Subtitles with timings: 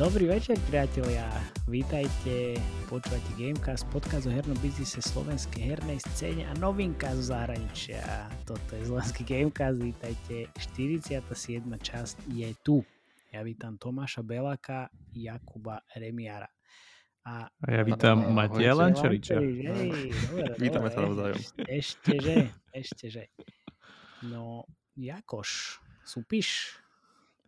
[0.00, 1.28] Dobrý večer, priatelia.
[1.68, 2.56] Vítajte,
[2.88, 8.28] počúvate Gamecast, podcast o hernom biznise slovenskej hernej scéne a novinka zo zahraničia.
[8.48, 10.48] Toto je slovenský Gamecast, vítajte.
[10.56, 11.24] 47.
[11.64, 12.84] časť je tu.
[13.30, 16.48] Ja vítam Tomáša Belaka, Jakuba Remiara.
[17.30, 19.38] A, a ja vítam no, Matia Lančariča.
[20.58, 21.38] Vítame sa navzájom.
[21.62, 22.36] Ešte že,
[22.74, 23.24] ešte že.
[24.26, 24.66] No,
[24.98, 26.74] Jakoš, súpiš?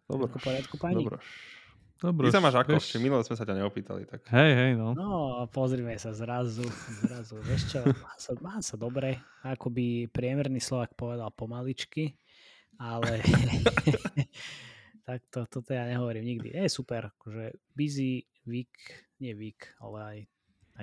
[0.06, 0.30] Dobro.
[0.38, 1.02] poriadku, pani?
[1.02, 1.18] Dobro.
[1.98, 2.78] Dobre, Ty sa máš ako?
[2.78, 2.98] Vieš...
[2.98, 4.02] Minule sme sa ťa neopýtali.
[4.06, 4.26] Tak.
[4.30, 4.90] Hej, hej, no.
[4.94, 6.66] No, pozrime sa zrazu,
[7.06, 7.38] zrazu.
[7.42, 9.22] Vieš čo, má sa, má sa dobre.
[9.46, 12.18] Ako by priemerný Slovak povedal pomaličky,
[12.78, 13.22] ale
[15.06, 16.54] tak to, toto ja nehovorím nikdy.
[16.54, 18.74] Je super, akože busy week,
[19.22, 20.18] nie week, ale aj,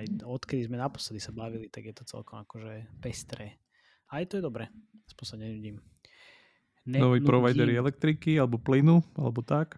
[0.00, 3.60] aj odkedy sme naposledy sa bavili, tak je to celkom akože pestré.
[4.08, 4.72] Aj to je dobre,
[5.04, 5.76] aspoň sa nevidím.
[6.88, 9.76] Ne, Nový provider elektriky alebo plynu, alebo tak.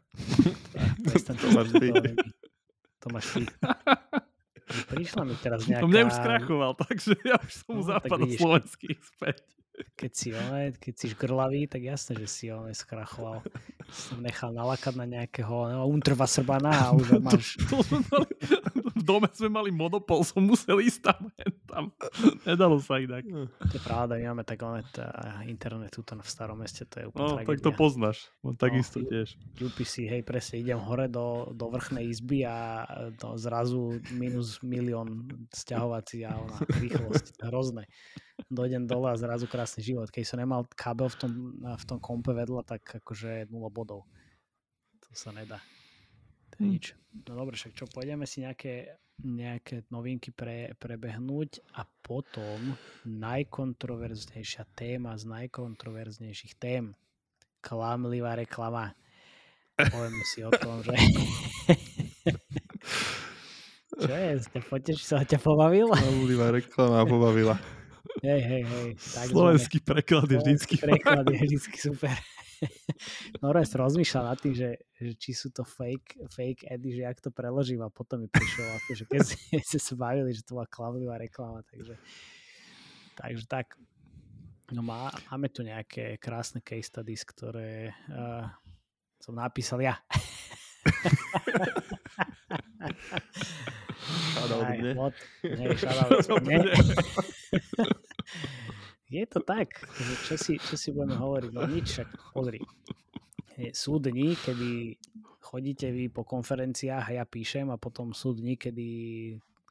[1.43, 1.91] to máš ty.
[3.03, 3.43] To máš ty.
[4.87, 5.83] Prišla mi teraz nejaká...
[5.83, 9.43] To mne už skrachoval, takže ja už som no, zapadol slovenský späť.
[9.97, 13.41] Keď si, one, keď si žgrlavý, tak jasne, že si on skrachoval.
[13.89, 17.57] Som nechal nalakať na nejakého no, Unterwasserbana a už máš...
[18.99, 21.21] v dome sme mali monopol, som musel ísť tam,
[21.69, 21.85] tam.
[22.49, 23.25] Nedalo sa inak.
[23.29, 24.89] To je pravda, my máme tak onet,
[25.49, 27.51] internet tuto v starom meste, to je úplne no, tragédia.
[27.51, 29.35] tak to poznáš, on takisto no, tiež.
[29.59, 32.85] UPC, hej, presne, idem hore do, do vrchnej izby a
[33.17, 37.89] to zrazu minus milión sťahovací a ona rýchlosť, hrozné
[38.51, 40.09] dojdem dole a zrazu krásny život.
[40.11, 41.33] Keď som nemal kábel v tom,
[41.63, 44.09] v tom kompe vedľa, tak akože 0 bodov.
[45.07, 45.61] To sa nedá.
[46.53, 46.73] To je hm.
[46.73, 46.85] nič.
[47.29, 55.17] No dobre, však čo, pôjdeme si nejaké, nejaké novinky pre, prebehnúť a potom najkontroverznejšia téma
[55.21, 56.97] z najkontroverznejších tém.
[57.63, 58.97] Klamlivá reklama.
[59.77, 60.93] Povieme si o tom, že...
[63.93, 64.41] Čo je?
[64.67, 65.95] Poteší sa ťa pobavila?
[65.95, 67.61] Klamlivá reklama pobavila.
[68.25, 68.89] Hej, hej, hej.
[68.99, 69.89] Tak Slovenský zvome.
[69.95, 72.17] preklad je vždycky preklad je vždycky super.
[73.43, 77.31] Norest rozmýšľal nad tým, že, že či sú to fake, fake edy, že jak to
[77.35, 79.21] preložím a potom mi prišlo vlastne, že keď
[79.69, 81.95] ste sa bavili, že to bola klamlivá reklama, takže,
[83.19, 83.75] takže tak.
[84.73, 88.49] No má, máme tu nejaké krásne case studies, ktoré uh,
[89.21, 90.01] som napísal ja.
[94.33, 94.93] Shoutout mne.
[94.97, 95.15] Od,
[96.43, 96.59] mne.
[99.13, 99.77] Je to tak,
[100.25, 102.65] čo si, čo si budeme hovoriť, no nič, však pozri.
[103.77, 104.97] Sú dni, kedy
[105.45, 108.89] chodíte vy po konferenciách a ja píšem a potom sú dni, kedy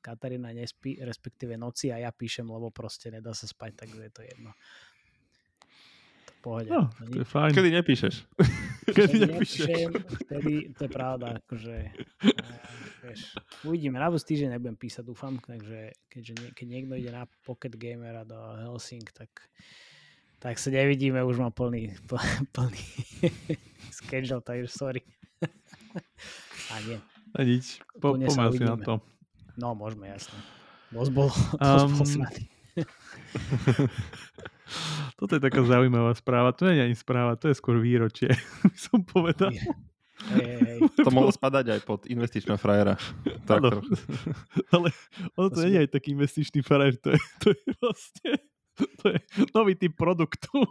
[0.02, 4.22] Katarína nespí, respektíve noci a ja píšem, lebo proste nedá sa spať, takže je to
[4.22, 4.54] jedno
[6.42, 6.70] pohode.
[6.70, 7.54] No, to je fajn.
[7.54, 8.16] Kedy nepíšeš?
[8.86, 9.66] Kedy, Kedy nepíšeš?
[9.70, 9.92] Nepíšem,
[10.26, 11.76] vtedy, to je pravda, akože,
[13.02, 13.34] vieš,
[13.66, 17.74] uvidíme, na budúci týždeň nebudem písať, dúfam, takže keďže nie, keď niekto ide na Pocket
[17.74, 19.30] Gamera do Helsing, tak
[20.42, 21.94] tak sa nevidíme, už mám plný,
[22.58, 22.86] plný
[23.98, 25.02] schedule, takže sorry.
[26.74, 26.98] A nie.
[27.38, 29.06] A nič, po, si na to.
[29.56, 30.34] No, môžeme, jasne.
[30.90, 31.30] Dosť bol,
[31.62, 32.08] dosť um, bol
[35.22, 36.50] Toto je taká zaujímavá správa.
[36.58, 38.34] To nie je ani správa, to je skôr výročie,
[38.66, 39.54] by som povedal.
[40.30, 40.78] Hey, hey.
[41.02, 42.94] To mohlo spadať aj pod investičného frajera.
[43.50, 43.82] Ano,
[44.76, 44.94] ale
[45.34, 48.32] ono to nie je aj taký investičný frajer, to je, to je vlastne
[49.02, 49.20] to je
[49.52, 50.64] nový typ produktu.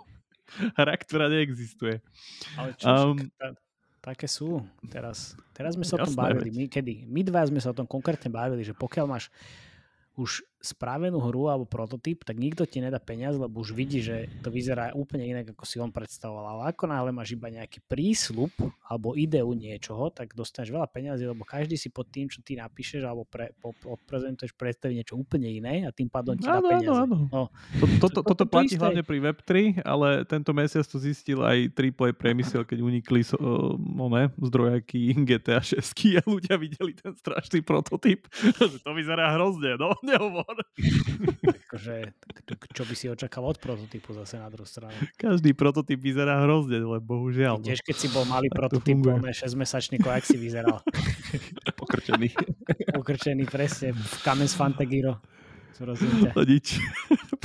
[0.75, 2.03] Hra, ktorá neexistuje.
[2.59, 3.15] Ale čo, um,
[4.03, 5.39] také sú teraz.
[5.55, 6.51] Teraz sme sa o tom bavili.
[6.51, 7.07] My, kedy?
[7.07, 9.31] My dva sme sa o tom konkrétne bavili, že pokiaľ máš
[10.19, 14.53] už spravenú hru alebo prototyp, tak nikto ti nedá peniaz, lebo už vidí, že to
[14.53, 16.61] vyzerá úplne inak, ako si on predstavoval.
[16.61, 18.53] Ale ako náhle máš iba nejaký prísľub
[18.85, 23.09] alebo ideu niečoho, tak dostaneš veľa peniazy, lebo každý si pod tým, čo ty napíšeš
[23.09, 26.93] alebo pre, po, odprezentuješ, predstaví niečo úplne iné a tým pádom ti dá peniaze.
[26.93, 27.19] Áno, áno.
[27.33, 27.43] No.
[27.81, 28.85] To, to, to, toto to platí isté.
[28.85, 33.41] hlavne pri Web3, ale tento mesiac to zistil aj AAA priemysel, keď unikli so,
[33.81, 38.29] no ne, zdrojaky GTA 6 a ľudia videli ten strašný prototyp,
[38.61, 40.57] že to vyzerá hrozne, no nehovor
[41.71, 41.95] akože,
[42.75, 44.91] čo by si očakal od prototypu zase na druhú stranu.
[45.15, 47.63] Každý prototyp vyzerá hrozne, ale bohužiaľ.
[47.63, 47.65] No.
[47.65, 50.83] Tiež keď si bol malý prototyp, bol 6-mesačný, jak si vyzeral.
[51.81, 52.35] Pokrčený.
[52.91, 53.95] Pokrčený, presne.
[53.95, 55.23] V Kamen z Fantagiro.
[56.37, 56.77] To nič.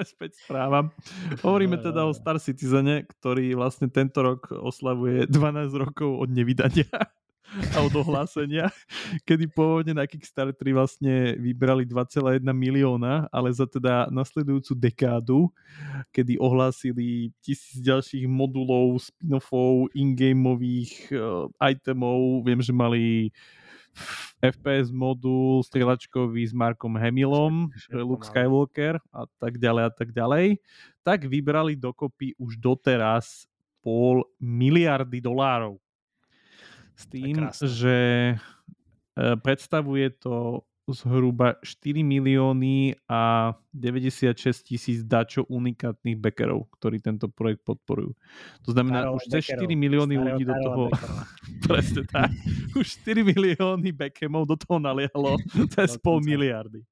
[0.00, 0.92] poďme späť správam.
[1.40, 6.88] Hovoríme teda o Star Citizene, ktorý vlastne tento rok oslavuje 12 rokov od nevydania.
[7.74, 8.70] A od ohlásenia,
[9.26, 15.50] kedy pôvodne na Kickstarteri vlastne vybrali 2,1 milióna, ale za teda nasledujúcu dekádu,
[16.14, 23.34] kedy ohlásili tisíc ďalších modulov, spin-offov, in-gameových uh, itemov, viem, že mali
[24.38, 30.62] FPS modul strieľačkový s Markom Hamillom, Luke Skywalker a tak ďalej a tak ďalej,
[31.02, 33.50] tak vybrali dokopy už doteraz
[33.82, 35.82] pol miliardy dolárov.
[37.00, 37.96] S tým, že
[38.36, 47.62] e, predstavuje to zhruba 4 milióny a 96 tisíc dačo unikátnych backerov, ktorí tento projekt
[47.62, 48.12] podporujú.
[48.66, 50.82] To znamená, Starého už cez 4 milióny Starého ľudí do toho...
[51.70, 52.30] presne tak.
[52.74, 55.38] Už 4 milióny backemov do toho naliehalo
[55.74, 56.82] cez pol miliardy.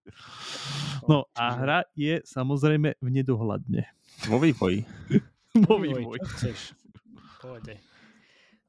[1.10, 3.82] No a hra je samozrejme v nedohľadne.
[4.30, 4.86] Vo vývoji.
[5.66, 6.18] Vo vývoji.
[6.22, 6.58] Čo chceš?
[7.42, 7.87] Pohode.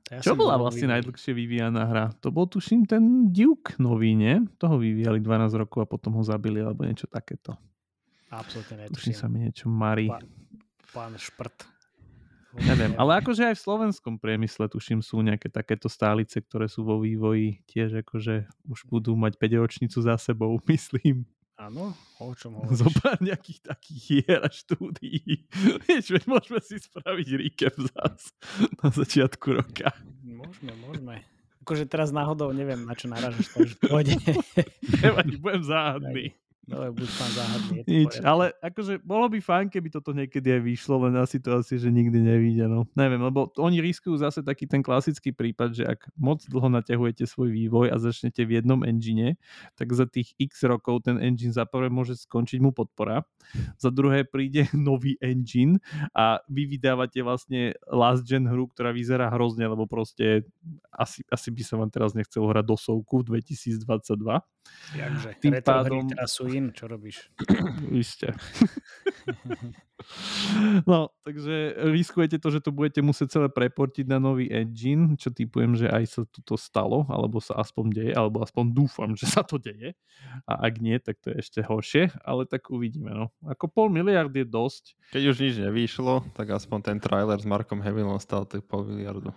[0.09, 2.06] Ja Čo bola vlastne najdlhšie vyvíjaná hra?
[2.25, 4.41] To bol tuším ten Duke nový, nie?
[4.57, 7.53] Toho vyvíjali 12 rokov a potom ho zabili, alebo niečo takéto.
[8.33, 8.97] Absolutne netuším.
[8.97, 10.09] Tuším sa mi niečo marí.
[10.09, 10.25] Pán,
[10.89, 11.69] pán Šprt.
[12.57, 16.97] Neviem, ale akože aj v slovenskom priemysle tuším sú nejaké takéto stálice, ktoré sú vo
[16.97, 21.29] vývoji tiež akože už budú mať 5 ročnicu za sebou, myslím.
[21.59, 21.91] Áno,
[22.23, 22.88] o čom hovoríš?
[22.88, 25.44] Zopár nejakých takých hier a štúdií.
[25.85, 28.31] Vieš, veď môžeme si spraviť recap zás
[28.79, 29.91] na začiatku roka.
[30.23, 31.15] Môžeme, môžeme.
[31.67, 34.15] Akože teraz náhodou neviem, na čo narážaš, takže pôjde.
[35.03, 36.25] Nevadí, budem záhadný.
[36.69, 37.77] No, buď pán záhadný.
[37.89, 41.81] Nič, ale akože bolo by fajn, keby toto niekedy aj vyšlo, len asi to asi,
[41.81, 42.69] že nikdy nevíde.
[42.69, 42.86] No.
[42.94, 47.50] Neviem, lebo oni riskujú zase taký ten klasický prípad, že ak moc dlho naťahujete svoj
[47.50, 49.33] vývoj a začnete v jednom engine,
[49.74, 53.25] tak za tých x rokov ten engine za prvé môže skončiť mu podpora,
[53.81, 55.81] za druhé príde nový engine
[56.13, 60.45] a vy vydávate vlastne last gen hru, ktorá vyzerá hrozne, lebo proste
[60.94, 63.81] asi, asi by som vám teraz nechcel hrať dosovku v 2022.
[64.89, 66.10] Jakže, Tým pádom...
[66.10, 67.30] teraz sú in, čo robíš?
[67.94, 68.33] Isté.
[70.89, 75.77] no, takže riskujete to, že to budete musieť celé preportiť na nový engine, čo typujem,
[75.77, 79.62] že aj sa toto stalo, alebo sa aspoň deje, alebo aspoň dúfam, že sa to
[79.62, 79.94] deje.
[80.50, 83.13] A ak nie, tak to je ešte horšie, ale tak uvidíme.
[83.13, 83.30] No.
[83.45, 84.98] Ako pol miliard je dosť.
[85.13, 89.30] Keď už nič nevyšlo, tak aspoň ten trailer s Markom Hamillom stal tak pol miliardu.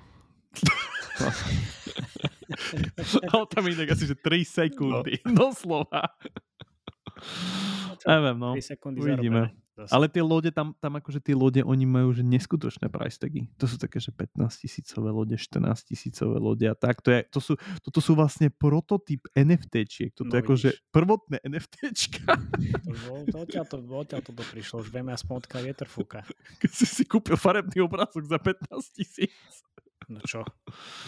[3.32, 5.18] no, tam inak asi, že 3 sekundy.
[5.26, 5.50] No.
[5.50, 6.12] Doslova.
[8.06, 8.52] Neviem, no.
[8.98, 9.54] Uvidíme.
[9.88, 13.48] Ale tie lode, tam, tam akože tie lode, oni majú že neskutočné price tagy.
[13.56, 14.36] To sú také, že 15
[14.68, 17.00] tisícové lode, 14 tisícové lode a tak.
[17.00, 20.12] To, je, to sú, toto sú vlastne prototyp NFTčiek.
[20.12, 22.36] Toto no, je akože prvotné NFTčka.
[23.32, 24.84] To, odtiaľ to, odtiaľ to prišlo.
[24.84, 26.20] Už vieme aspoň odkiaľ vietor fúka.
[26.60, 29.32] Keď si si kúpil farebný obrázok za 15 tisíc.
[30.08, 30.42] No čo?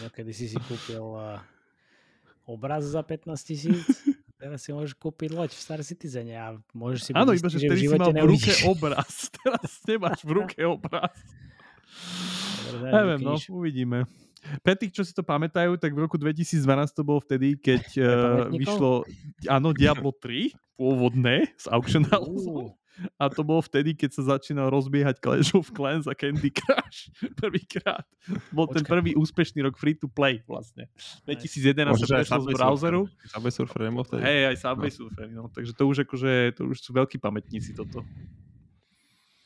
[0.03, 1.39] Ja kedy si si kúpil uh,
[2.45, 3.87] obraz za 15 tisíc?
[4.35, 7.89] Teraz si môžeš kúpiť loď v Star Citizen a môžeš si Áno, iba že vtedy
[7.89, 9.13] si mal v ruke obraz.
[9.41, 11.15] Teraz nemáš v ruke obraz.
[12.75, 14.05] Neviem, no, uvidíme.
[14.61, 16.61] Pre tých, čo si to pamätajú, tak v roku 2012
[16.93, 18.05] to bolo vtedy, keď uh,
[18.53, 19.09] vyšlo,
[19.49, 22.47] áno, Diablo 3, pôvodné, z Auction House.
[22.47, 22.71] Uh.
[23.19, 27.11] A to bolo vtedy, keď sa začínal rozbiehať Clash of Clans a Candy Crush
[27.43, 28.07] prvýkrát.
[28.55, 30.87] Bol ten prvý úspešný rok free to play vlastne.
[31.27, 33.03] 2011 sa prešlo z browseru.
[33.27, 34.23] Subway Surfer nebol vtedy.
[34.23, 34.97] Hej, aj Subway no.
[34.97, 35.45] Surfer, no.
[35.51, 38.07] Takže to už akože, to už sú veľkí pamätníci toto.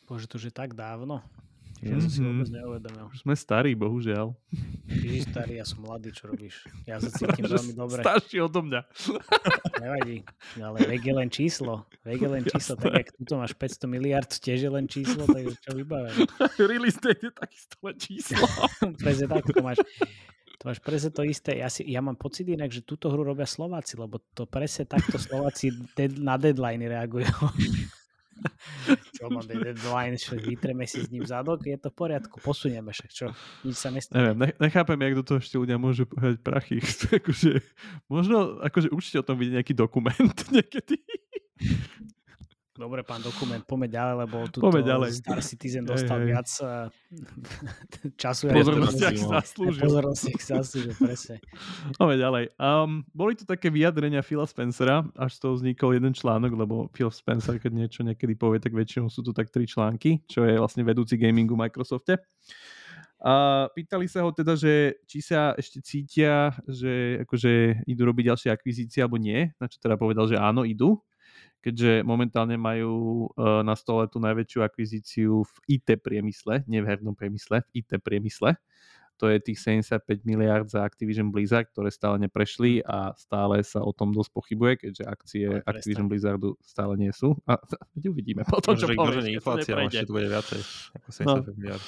[0.04, 1.24] Bože, to už je tak dávno.
[1.78, 2.10] Ja mm-hmm.
[2.10, 3.06] si vôbec neuvedomil.
[3.14, 4.34] Už sme starí, bohužiaľ.
[4.90, 6.66] Ty starý, ja som mladý, čo robíš?
[6.90, 8.02] Ja sa cítim veľmi dobre.
[8.02, 8.80] Starší odo mňa.
[9.86, 10.26] Nevadí,
[10.58, 11.86] ale vek je len číslo.
[12.02, 12.82] Vek je len číslo, Jasné.
[12.82, 16.18] tak jak tu máš 500 miliard, tiež je len číslo, tak čo vybavené.
[16.70, 18.42] Release date je takisto len číslo.
[18.98, 19.78] presne tak, to máš,
[20.58, 21.62] to máš presne to isté.
[21.62, 25.14] Ja, si, ja mám pocit inak, že túto hru robia Slováci, lebo to presne takto
[25.14, 27.30] Slováci dead, na deadline reagujú
[29.16, 33.10] čo máme deadline, čo vytreme si s ním zadok, je to v poriadku, posunieme však,
[33.10, 33.26] čo,
[33.62, 34.18] nič sa nestane.
[34.18, 36.78] Neviem, nechápem, jak do toho ešte ľudia môžu pohľať prachy.
[37.18, 37.62] akože,
[38.10, 40.98] možno, akože určite o tom vidieť nejaký dokument niekedy.
[42.78, 44.62] Dobre, pán dokument, poďme ďalej, lebo tu.
[45.10, 46.30] Star Citizen dostal hej, hej.
[46.30, 46.86] viac uh,
[48.22, 48.54] času.
[48.54, 49.82] Pozornosti, ak sa zaslúžil.
[49.82, 51.36] Pozornosti, ak sa zaslúžil, presne.
[51.98, 52.44] Poďme ďalej.
[52.54, 57.10] Um, boli tu také vyjadrenia Phila Spencera, až z toho vznikol jeden článok, lebo Phil
[57.10, 60.86] Spencer, keď niečo niekedy povie, tak väčšinou sú tu tak tri články, čo je vlastne
[60.86, 62.22] vedúci gamingu v Microsofte.
[63.18, 68.48] A pýtali sa ho teda, že či sa ešte cítia, že akože idú robiť ďalšie
[68.54, 71.02] akvizície alebo nie, na čo teda povedal, že áno, idú
[71.60, 77.18] keďže momentálne majú uh, na stole tú najväčšiu akvizíciu v IT priemysle, nie v hernom
[77.18, 78.56] priemysle, v IT priemysle.
[79.18, 83.90] to je tých 75 miliard za Activision Blizzard, ktoré stále neprešli a stále sa o
[83.90, 87.34] tom dosť pochybuje, keďže akcie Ale Activision Blizzardu stále nie sú.
[87.50, 87.58] A
[88.14, 89.26] uvidíme potom, čo povieš.
[89.26, 90.60] inflácia ešte tu bude viacej
[91.02, 91.34] ako 75 no.
[91.58, 91.84] miliard.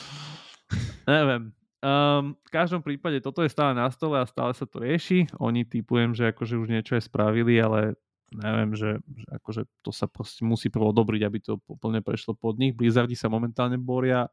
[1.06, 1.42] Neviem.
[1.80, 5.32] Um, v každom prípade toto je stále na stole a stále sa to rieši.
[5.40, 7.96] Oni typujem, že akože už niečo aj spravili, ale
[8.30, 12.56] neviem, že, že akože to sa proste musí prvo odobriť, aby to úplne prešlo pod
[12.56, 12.74] nich.
[12.74, 14.30] Blizzardi sa momentálne boria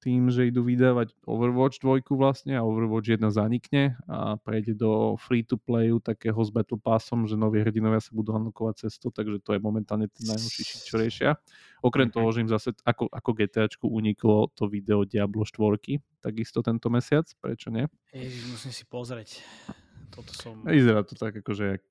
[0.00, 6.00] tým, že idú vydávať Overwatch 2 vlastne a Overwatch 1 zanikne a prejde do free-to-playu
[6.00, 10.08] takého s Battle Passom, že noví hrdinovia sa budú hanlokovať cesto, takže to je momentálne
[10.08, 11.30] ten najnovší shit, čo riešia.
[11.84, 12.16] Okrem mhm.
[12.16, 15.76] toho, že im zase ako, ako GTAčku uniklo to video Diablo 4,
[16.24, 17.84] takisto tento mesiac, prečo nie?
[18.16, 19.44] Ježiš, musím si pozrieť
[20.10, 20.58] toto som...
[20.66, 21.64] Vyzerá to tak akože...
[21.78, 21.84] Jak,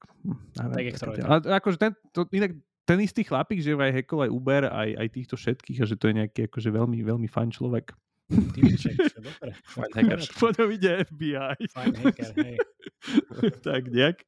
[0.60, 2.54] neviem, tak jak ale akože ten, to, inak
[2.90, 6.10] ten istý chlapík, že aj hackol aj Uber, aj, aj týchto všetkých a že to
[6.10, 7.94] je nejaký akože veľmi, veľmi fajn človek.
[8.30, 9.58] Typiček, dobre.
[9.66, 10.20] Fajn hacker.
[10.42, 11.58] Poďom ide FBI.
[11.70, 12.58] Fajn hacker, hej.
[13.68, 14.22] tak nejak.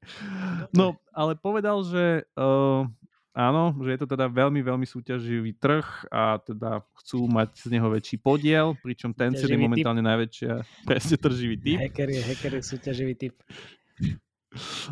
[0.74, 2.86] No, ale povedal, že uh,
[3.34, 7.90] áno, že je to teda veľmi, veľmi súťaživý trh a teda chcú mať z neho
[7.94, 10.10] väčší podiel, pričom ten je momentálne typ.
[10.10, 10.54] najväčšia
[10.86, 11.78] presne trživý typ.
[11.82, 13.36] Hacker je, hacker je súťaživý typ.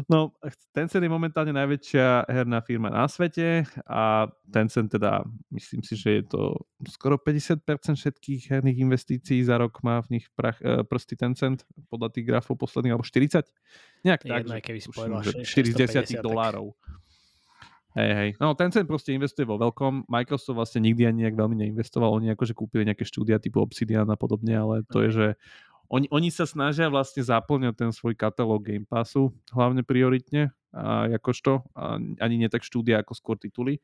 [0.08, 0.32] No,
[0.72, 6.24] Tencent je momentálne najväčšia herná firma na svete a Tencent teda, myslím si, že je
[6.32, 6.42] to
[6.88, 7.68] skoro 50%
[8.00, 12.56] všetkých herných investícií za rok má v nich prach, e, prsty Tencent podľa tých grafov
[12.56, 13.52] posledných, alebo 40?
[14.08, 16.72] Nejak tak, Jedno, keby povedal 40 dolárov.
[18.00, 18.30] Hej, hej.
[18.40, 20.08] No, Tencent proste investuje vo veľkom.
[20.08, 22.16] Microsoft vlastne nikdy ani nejak veľmi neinvestoval.
[22.16, 25.28] Oni akože kúpili nejaké štúdia typu Obsidian a podobne, ale to je, že
[25.90, 31.66] oni, oni sa snažia vlastne zaplňať ten svoj katalóg Game Passu, hlavne prioritne, a jakožto,
[31.74, 33.82] a ani nie tak štúdia, ako skôr tituly.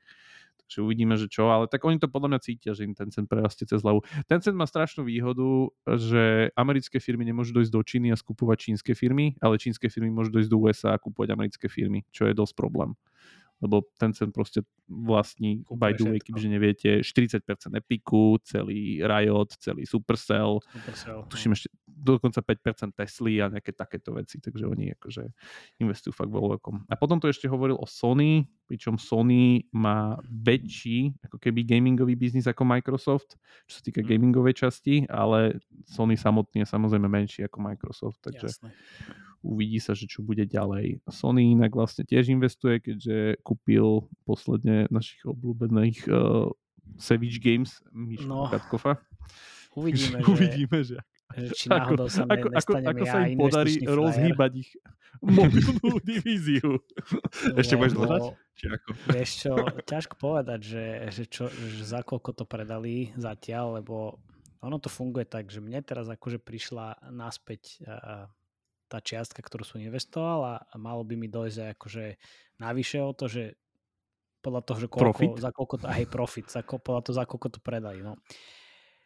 [0.66, 3.70] Takže uvidíme, že čo, ale tak oni to podľa mňa cítia, že im Tencent prerastie
[3.70, 4.02] cez hlavu.
[4.26, 9.38] Tencent má strašnú výhodu, že americké firmy nemôžu dojsť do Číny a skupovať čínske firmy,
[9.46, 12.98] ale čínske firmy môžu dojsť do USA a kúpovať americké firmy, čo je dosť problém
[13.66, 17.42] lebo Tencent proste vlastní, Kúpne by the way, kebyže neviete, 40%
[17.74, 21.58] Epiku, celý Riot, celý Supercell, Supercell tuším no.
[21.58, 25.26] ešte dokonca 5% Tesly a nejaké takéto veci, takže oni akože
[25.82, 26.86] investujú fakt vo veľkom.
[26.92, 32.46] A potom to ešte hovoril o Sony, pričom Sony má väčší ako keby gamingový biznis
[32.46, 34.08] ako Microsoft, čo sa týka mm.
[34.12, 35.58] gamingovej časti, ale
[35.90, 38.70] Sony samotný je samozrejme menší ako Microsoft, takže Jasne
[39.46, 41.06] uvidí sa, že čo bude ďalej.
[41.06, 46.50] Sony inak vlastne tiež investuje, keďže kúpil posledne našich obľúbených uh,
[46.98, 48.98] Savage Games Miška no, Katkofa.
[49.78, 50.98] Uvidíme, že, uvidíme, že
[51.58, 54.72] či náhodou sa ako, ako, ako sa im podarí rozhýbať ich
[55.20, 56.80] mobilnú divíziu.
[57.58, 58.22] Ešte budeš dlhať?
[59.10, 59.52] Vieš čo,
[59.84, 64.22] ťažko povedať, že, že, čo, že za koľko to predali zatiaľ, lebo
[64.64, 68.32] ono to funguje tak, že mne teraz akože prišla naspäť uh,
[68.96, 72.06] tá čiastka, ktorú som investoval a malo by mi dojsť aj akože
[72.64, 73.60] navyše o to, že
[74.40, 75.32] podľa toho, že koľko, profit.
[75.42, 78.16] za koľko to, hej, profit, za, podľa toho, za koľko to predali, no.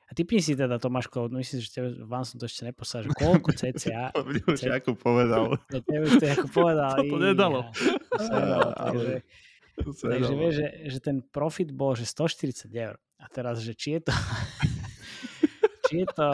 [0.10, 3.10] A typni si teda, Tomáško, no myslím, že tebe, vám som to ešte neposlal, že
[3.14, 4.10] koľko cca...
[4.14, 4.68] to C...
[4.68, 5.56] ako povedal.
[5.70, 6.98] Tebe už to ako povedal.
[6.98, 7.60] to, to nedalo.
[8.18, 9.16] To sa nedalo, takže,
[9.80, 12.98] takže vieš, že, že ten profit bol, že 140 eur.
[13.22, 14.14] A teraz, že či je to...
[15.88, 16.28] či je to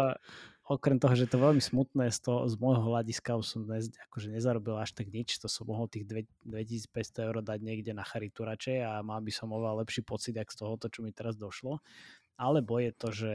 [0.66, 4.34] okrem toho, že to veľmi smutné z, toho, z môjho hľadiska už som dnes akože
[4.34, 6.10] nezarobil až tak nič, to som mohol tých
[6.42, 10.50] 2500 eur dať niekde na charitu radšej a mal by som oveľa lepší pocit, jak
[10.50, 11.86] z tohoto, čo mi teraz došlo.
[12.36, 13.34] Alebo je to, že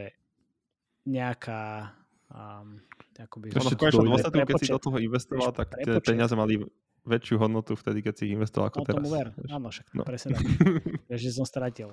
[1.07, 1.95] nejaká
[2.29, 2.83] um,
[3.15, 3.55] akoby...
[3.55, 6.61] Ešte to dôsledku, keď si do toho investoval, tak tie peniaze mali
[7.01, 9.05] väčšiu hodnotu vtedy, keď si ich investoval ako no, teraz.
[9.09, 9.27] Ver.
[9.49, 10.03] Áno, však no.
[10.05, 10.45] presne tak.
[11.21, 11.89] že som stratil.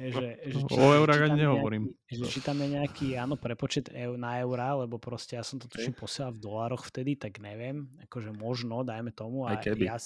[0.00, 1.92] Že, že, či, o eurách ani nehovorím.
[1.92, 5.60] Nejaký, že či tam je nejaký, áno, prepočet eur na eurá, lebo proste ja som
[5.60, 9.44] to tuším posielal v dolároch vtedy, tak neviem, akože možno, dajme tomu.
[9.44, 9.84] A aj keby.
[9.84, 10.00] Ja,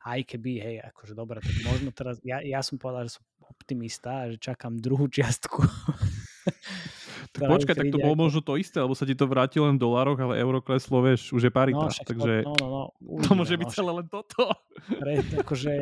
[0.00, 4.24] aj keby, hej, akože dobre, tak možno teraz, ja, ja som povedal, že som optimista
[4.24, 5.60] a že čakám druhú čiastku.
[7.30, 8.22] Tak počkaj, tak to bolo ako...
[8.26, 11.30] možno to isté, lebo sa ti to vráti len v dolároch, ale euro kleslo, vieš,
[11.30, 11.86] už je parita.
[11.86, 14.42] No, takže no, no, no, uvidíme, to môže byť no, celé len toto.
[14.90, 15.72] Pre, akože,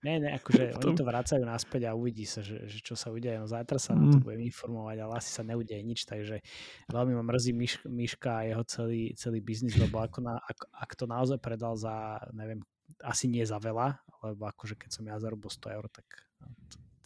[0.00, 0.88] ne, ne, akože to...
[0.88, 3.36] oni to vracajú naspäť a uvidí sa, že, že čo sa udeje.
[3.36, 4.24] No zajtra sa na to mm.
[4.24, 6.40] budem informovať, ale asi sa neudeje nič, takže
[6.88, 10.90] veľmi ma mrzí Miš, Miška a jeho celý, celý biznis, lebo ako na, ak, ak
[10.96, 12.64] to naozaj predal za, neviem,
[13.04, 16.06] asi nie za veľa, lebo akože keď som ja zarobil 100 eur, tak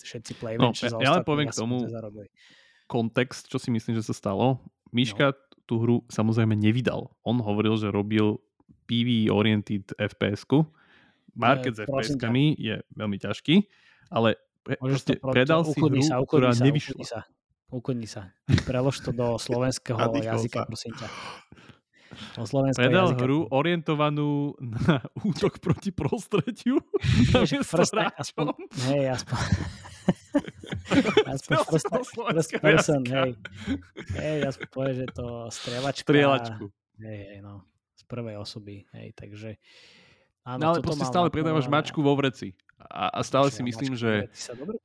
[0.06, 1.82] všetci playmen, no, ja, ja len poviem k tomu,
[2.87, 4.62] kontext, čo si myslím, že sa stalo.
[4.95, 5.38] Miška no.
[5.66, 7.11] tú hru samozrejme nevydal.
[7.26, 8.38] On hovoril, že robil
[8.87, 10.64] PV oriented FPS-ku.
[11.37, 13.69] Market s FPS-kami je veľmi ťažký,
[14.09, 17.05] ale pre, proste, predal si hru, sa, ktorá sa, nevyšla.
[17.05, 17.21] Sa.
[17.69, 18.33] uklidni sa.
[18.64, 20.66] Prelož to do slovenského jazyka, sa.
[20.66, 21.09] prosím ťa.
[22.73, 23.23] Predal jazyka.
[23.23, 26.81] hru orientovanú na útok proti prostrediu.
[27.62, 28.57] First, aspoň,
[28.88, 29.38] hej, aspoň,
[31.35, 33.31] aspoň first, first person, hej.
[34.16, 36.07] Hej, aspoň povie, že to strieľačka.
[36.07, 36.64] Strieľačku.
[37.02, 37.66] Hej, hej, no.
[37.97, 39.57] Z prvej osoby, hej, takže...
[40.47, 42.55] Áno, no ale proste stále predávaš mačku vo vreci.
[42.76, 44.31] A, a stále si myslím, že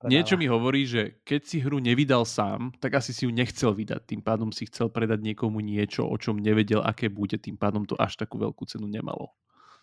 [0.08, 4.02] niečo mi hovorí, že keď si hru nevydal sám, tak asi si ju nechcel vydať.
[4.10, 7.38] Tým pádom si chcel predať niekomu niečo, o čom nevedel, aké bude.
[7.38, 9.36] Tým pádom to až takú veľkú cenu nemalo.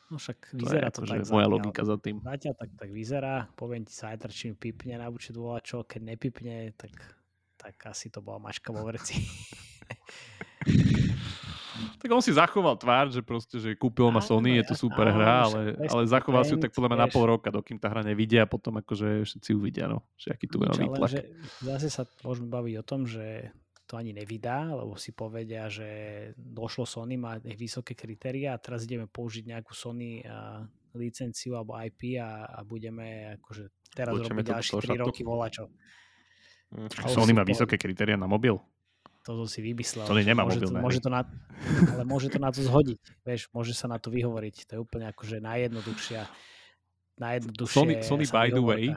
[0.08, 1.28] No však vyzerá to, to tak.
[1.28, 2.24] Moja logika za tým.
[2.24, 3.34] Zatiaľ tak, tak vyzerá.
[3.52, 6.96] Poviem ti aj či mi pipne na buči čo, keď nepipne, tak,
[7.60, 9.20] tak asi to bola mačka vo vreci.
[11.78, 15.46] Tak on si zachoval tvár, že proste, že kúpil ma Sony, je to super hra,
[15.46, 18.46] ale, ale zachoval si ju tak podľa mňa na pol roka, dokým tá hra nevidia
[18.46, 21.22] a potom akože všetci uvidia, no, že aký tu bude výtlak.
[21.62, 23.54] Zase sa môžeme baviť o tom, že
[23.88, 25.88] to ani nevydá, lebo si povedia, že
[26.36, 30.60] došlo Sony, má vysoké kritéria a teraz ideme použiť nejakú Sony a
[30.92, 35.72] licenciu alebo IP a, a budeme akože teraz Počujeme robiť ďalšie 3 roky volačo.
[36.68, 36.88] Mm.
[37.08, 38.60] Sony má vysoké kritéria na mobil?
[39.28, 40.08] to som si vymyslel.
[40.08, 41.20] To nemá môže, to, môže to na,
[41.92, 42.96] ale môže to na to zhodiť.
[43.28, 44.64] Vieš, môže sa na to vyhovoriť.
[44.64, 46.24] To je úplne akože najjednoduchšia
[47.18, 48.94] najjednoduchšie Sony, Sony by the way,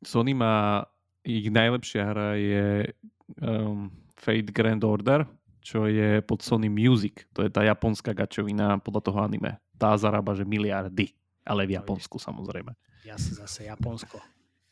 [0.00, 0.88] Sony má
[1.20, 2.64] ich najlepšia hra je
[3.38, 5.24] um, Fate Grand Order,
[5.60, 7.28] čo je pod Sony Music.
[7.36, 9.60] To je tá japonská gačovina podľa toho anime.
[9.76, 11.12] Tá zarába, že miliardy.
[11.44, 12.76] Ale v Japonsku samozrejme.
[13.04, 14.20] Ja si zase Japonsko.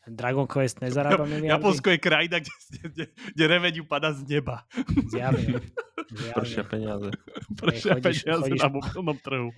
[0.09, 1.53] Dragon Quest nezarába miliardy.
[1.53, 2.53] Japonsko je krajina, kde,
[2.89, 4.65] kde, kde reveňu padá z neba.
[5.09, 5.61] Zjavne.
[6.09, 7.09] Pršia peniaze.
[7.59, 9.49] Pršia chodíš, peniaze chodíš, na mobilnom trhu.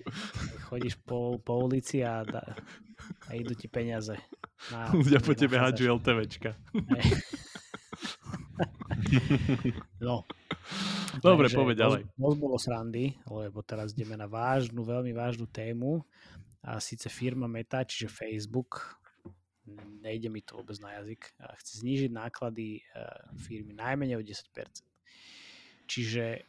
[0.68, 2.44] Chodíš po, po ulici a, da,
[3.24, 4.20] a idú ti peniaze.
[4.68, 6.52] Na, Ľudia po tebe hádžu LTVčka.
[10.06, 10.24] No.
[11.20, 12.02] Dobre, povedz ďalej.
[12.16, 16.00] Moc bolo srandy, lebo teraz ideme na vážnu, veľmi vážnu tému.
[16.62, 19.02] A síce firma Meta, čiže Facebook,
[20.02, 22.82] nejde mi to vôbec na jazyk, a chce znížiť náklady eh,
[23.38, 24.46] firmy najmenej o 10%.
[25.90, 26.46] Čiže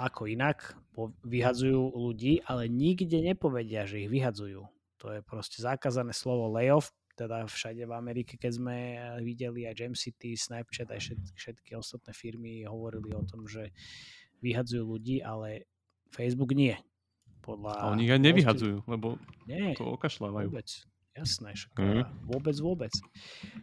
[0.00, 0.76] ako inak,
[1.24, 4.64] vyhadzujú ľudí, ale nikde nepovedia, že ich vyhadzujú.
[5.00, 9.76] To je proste zakázané slovo layoff, teda všade v Amerike, keď sme eh, videli aj
[9.76, 13.76] Jam City, Snapchat, aj všetky, všetky ostatné firmy hovorili o tom, že
[14.40, 15.68] vyhadzujú ľudí, ale
[16.16, 16.72] Facebook nie.
[17.44, 20.48] Podľa a oni ich aj nevyhadzujú, lebo nie, to okašľávajú.
[20.48, 20.68] Vôbec.
[21.10, 22.04] Jasné, však mm.
[22.22, 22.94] vôbec, vôbec.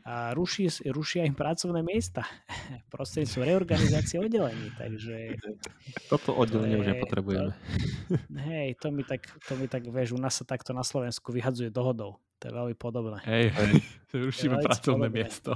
[0.03, 2.27] A ruší, rušia im pracovné miesta
[2.93, 5.39] prostredníctvom reorganizácie oddelení, takže...
[6.11, 7.55] Toto oddelenie už nepotrebujeme.
[7.55, 11.31] To, hej, to mi, tak, to mi tak, vieš, u nás sa takto na Slovensku
[11.31, 12.19] vyhadzuje dohodou.
[12.37, 13.17] To je veľmi podobné.
[13.25, 13.71] Hej, hej,
[14.29, 15.17] rušíme pracovné podobné.
[15.25, 15.51] miesto.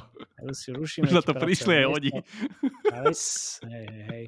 [0.74, 2.12] Rušíme už na to prišli aj oni.
[2.90, 3.14] Hej,
[3.70, 4.24] hej, hej.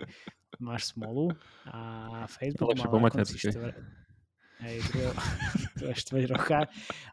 [0.61, 1.33] Máš smolu
[1.65, 1.79] a
[2.29, 3.41] Facebook má na konci
[4.63, 5.13] hej, druhého,
[5.77, 6.59] druhé štvrť roka.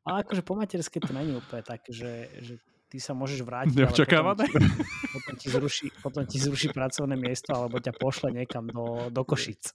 [0.07, 2.55] Ale akože po materské to není úplne tak, že, že
[2.91, 4.47] ty sa môžeš vrátiť, Neočakávané?
[4.47, 4.71] potom,
[5.15, 9.75] potom, ti zruší, potom ti zruší pracovné miesto, alebo ťa pošle niekam do, do Košic,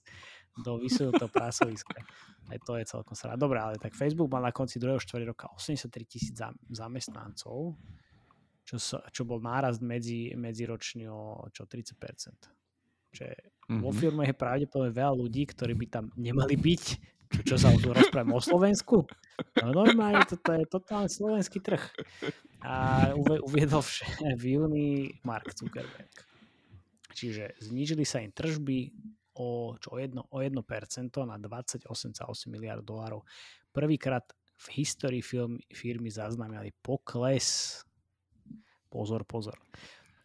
[0.56, 2.00] do vysunutého prásoviska.
[2.48, 3.36] Aj to je celkom srá.
[3.36, 6.36] Dobre, ale tak Facebook mal na konci druhého štvrť roka 83 tisíc
[6.72, 7.76] zamestnancov,
[8.66, 11.92] čo, sa, čo bol nárast medzi, medziročne o čo 30%.
[13.12, 13.80] Čiže mm-hmm.
[13.82, 16.82] vo firme je pravdepodobne veľa ľudí, ktorí by tam nemali byť,
[17.26, 19.02] čo, čo sa tu rozprávame o Slovensku?
[19.60, 21.82] No normálne, toto je totálne slovenský trh.
[22.62, 23.90] A uviedol v,
[24.38, 24.88] v júni
[25.26, 26.14] Mark Zuckerberg.
[27.16, 28.92] Čiže znížili sa im tržby
[29.36, 31.86] o, čo, o, 1, o 1% na 28,8
[32.48, 33.22] miliard dolárov.
[33.70, 34.24] Prvýkrát
[34.56, 37.80] v histórii firmy, firmy zaznamenali pokles.
[38.88, 39.60] Pozor, pozor.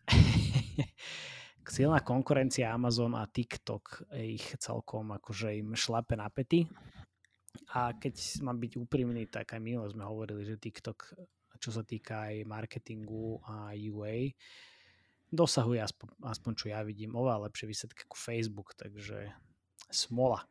[1.72, 6.68] silná konkurencia Amazon a TikTok ich celkom akože im šlape na pety.
[7.76, 11.16] A keď mám byť úprimný, tak aj minule sme hovorili, že TikTok,
[11.60, 14.36] čo sa týka aj marketingu a UA,
[15.32, 19.32] dosahuje aspoň, aspoň čo ja vidím, oveľa lepšie výsledky ako Facebook, takže
[19.90, 20.44] smola.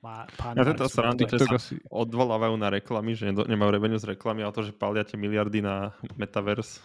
[0.00, 1.60] Má, pán ja tento srandy, že sa
[1.92, 6.80] odvolávajú na reklamy, že nemajú revenue z reklamy, ale to, že paliate miliardy na Metaverse.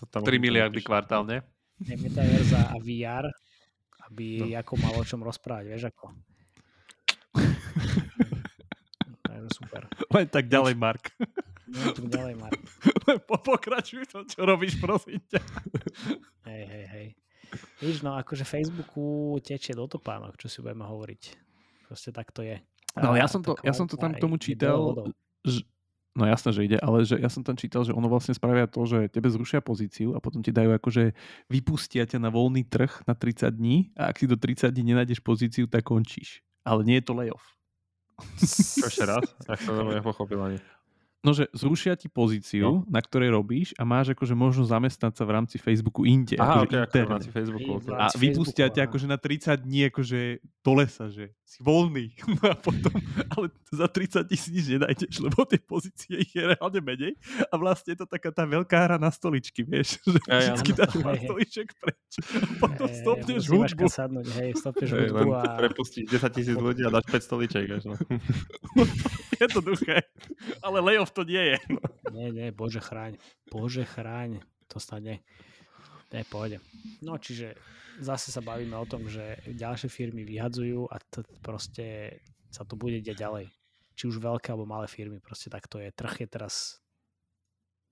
[0.00, 1.44] To tam 3 miliardy kvartálne
[1.82, 3.26] metaverza a VR,
[4.10, 4.58] aby no.
[4.58, 6.04] ako malo o čom rozprávať, vieš ako.
[9.26, 9.82] Takže super.
[10.14, 11.10] Len tak ďalej, Mark.
[11.74, 12.60] Len tak ďalej, Mark.
[13.10, 15.42] Len pokračuj to, čo robíš, prosím ťa.
[16.48, 17.06] Hej, hej, hej.
[17.80, 21.22] Víš, no akože Facebooku tečie do topánok, čo si budeme hovoriť.
[21.88, 22.60] Proste tak to je.
[22.98, 25.08] No ja som to, ja som to tam k tomu čítal,
[25.42, 25.64] že,
[26.14, 28.86] No jasné, že ide, ale že ja som tam čítal, že ono vlastne spravia to,
[28.86, 31.10] že tebe zrušia pozíciu a potom ti dajú akože
[31.50, 35.18] vypustia ťa na voľný trh na 30 dní a ak si do 30 dní nenájdeš
[35.18, 36.46] pozíciu, tak končíš.
[36.62, 37.58] Ale nie je to layoff.
[38.38, 39.26] Ešte raz?
[39.66, 40.62] Som to nepochopil ani.
[41.24, 42.84] No, že zrušia ti pozíciu, no.
[42.84, 46.36] na ktorej robíš a máš akože možnosť zamestnať sa v rámci Facebooku inde.
[46.36, 47.70] Aha, akože okay, v rámci Facebooku.
[47.80, 47.96] Okay.
[47.96, 50.20] A vypustia ťa akože na 30 dní akože
[50.60, 52.12] do lesa, že si voľný.
[52.34, 52.92] No a potom,
[53.30, 57.14] ale za 30 dní si nič nenájdeš, lebo tie pozície ich je reálne menej
[57.46, 60.92] a vlastne je to taká tá veľká hra na stoličky, vieš, že ja, vždycky dáš
[60.98, 62.10] pár stoliček preč
[62.42, 63.86] a potom hey, stopneš hudbu.
[63.86, 65.42] Sadnúť, hej, stopneš hey, hudbu a...
[65.62, 67.66] Prepustíš 10 tisíc ľudí a dáš 5 stoliček.
[67.70, 67.94] Až, no.
[69.42, 70.10] Jednoduché,
[70.58, 71.56] ale layoff to nie je.
[72.10, 73.16] Nie, nie, bože chráň.
[73.48, 74.42] Bože chráň.
[74.68, 75.22] To stane.
[76.10, 76.58] Ne, pôjde.
[77.02, 77.54] No, čiže
[78.02, 82.18] zase sa bavíme o tom, že ďalšie firmy vyhadzujú a to proste
[82.50, 83.46] sa to bude diať ďalej.
[83.94, 85.90] Či už veľké alebo malé firmy, proste tak to je.
[85.94, 86.82] Trh je teraz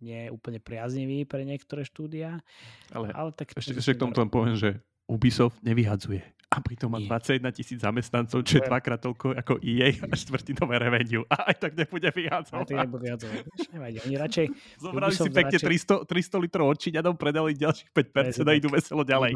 [0.02, 2.42] nie úplne priaznivý pre niektoré štúdia.
[2.90, 6.26] Ale, ale tak ešte, ešte k tomu poviem, že Ubisoft nevyhadzuje.
[6.52, 11.24] A pritom má 21 tisíc zamestnancov, čo je dvakrát toľko ako EA a štvrtinové revenue.
[11.32, 12.76] A aj tak nebude vyhádzať.
[12.76, 13.32] Aj nebude vyhádzať.
[13.72, 14.46] Nevadí, oni radšej...
[14.76, 16.04] Zobrali si pekne radšej...
[16.04, 19.32] 300, 300 litrov odčiňadom, predali ďalších 5% a idú veselo ďalej.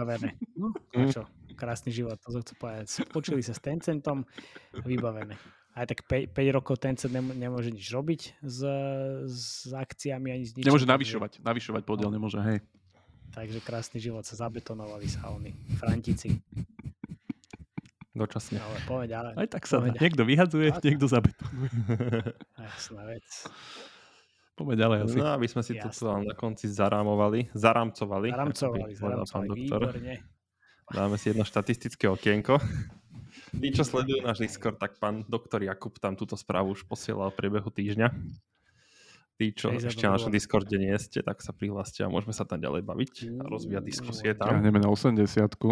[0.60, 1.08] No, mm.
[1.08, 1.24] čo?
[1.56, 2.84] Krásny život, to chcem povedať.
[2.92, 4.28] Spočili sa s Tencentom,
[4.84, 5.40] vybavené.
[5.72, 8.60] Aj tak 5, 5 rokov Tencent nemôže nič robiť s,
[9.24, 10.68] s akciami ani s ničím.
[10.68, 12.20] Nemôže navyšovať, navyšovať podiel no.
[12.20, 12.60] nemôže, hej.
[13.32, 16.40] Takže krásny život sa zabetonovali sa oni, Frantici.
[18.16, 18.56] Dočasne.
[18.56, 19.32] Ale poďme ďalej.
[19.36, 20.82] Aj tak sa poďme niekto vyhadzuje, tak.
[20.88, 21.70] niekto zabetonuje.
[22.72, 23.28] Jasná vec.
[24.56, 25.16] Poďme ďalej asi.
[25.20, 25.92] No, aby sme si Jasné.
[25.92, 28.32] to na konci zarámovali, zaramcovali.
[28.32, 30.24] Zaramcovali, zaramcovali, výborne.
[30.88, 32.56] Dáme si jedno štatistické okienko.
[33.60, 37.36] Tí, čo sledujú náš Discord, tak pán doktor Jakub tam túto správu už posielal v
[37.36, 38.08] priebehu týždňa.
[39.36, 42.48] Tí, čo Hej, ešte na našom Discorde nie ste, tak sa prihláste a môžeme sa
[42.48, 44.64] tam ďalej baviť a rozvíjať diskusie tam.
[44.64, 45.20] Ja na 80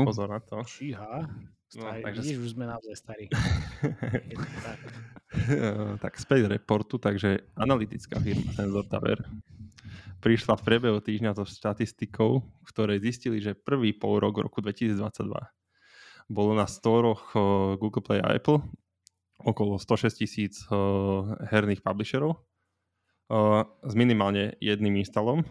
[0.05, 0.61] Pozor na to.
[0.69, 1.25] Číha.
[1.75, 2.21] No, takže...
[2.23, 3.27] Vidíš, už sme naozaj starí.
[4.67, 4.79] tak.
[5.99, 9.19] tak späť reportu, takže analytická firma Sensor Tower
[10.23, 14.97] prišla v priebehu týždňa so štatistikou, v ktorej zistili, že prvý pol rok roku 2022
[16.33, 17.37] bolo na storoch
[17.77, 18.65] Google Play a Apple
[19.45, 20.65] okolo 106 tisíc
[21.53, 22.41] herných publisherov
[23.85, 25.45] s minimálne jedným installom,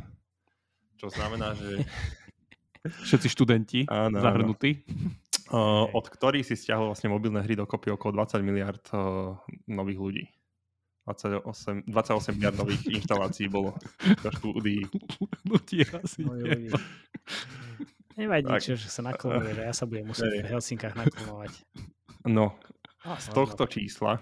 [0.97, 1.85] čo znamená, že
[3.09, 4.81] všetci študenti áno, zahrnutí.
[5.51, 9.35] Uh, od ktorých si stiahol vlastne mobilné hry dokopy okolo 20 miliard uh,
[9.67, 10.25] nových ľudí.
[11.03, 14.81] 28, 28 miliard nových inštalácií bolo v štúdii.
[15.43, 16.23] Ľudí asi
[18.13, 21.51] Nevadí, čo, že sa naklonuje, že ja sa budem musieť v Helsinkách naklonovať.
[22.29, 22.53] No,
[23.03, 24.21] z tohto čísla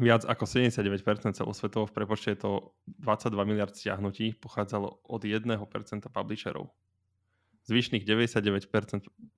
[0.00, 2.52] viac ako 79% celosvetovo v prepočte je to
[3.04, 5.54] 22 miliard stiahnutí pochádzalo od 1%
[6.10, 6.72] publisherov.
[7.66, 8.70] Zvyšných 99%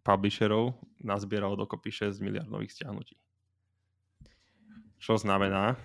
[0.04, 3.16] publisherov nazbieralo dokopy 6 miliardových stiahnutí.
[5.00, 5.80] Čo znamená,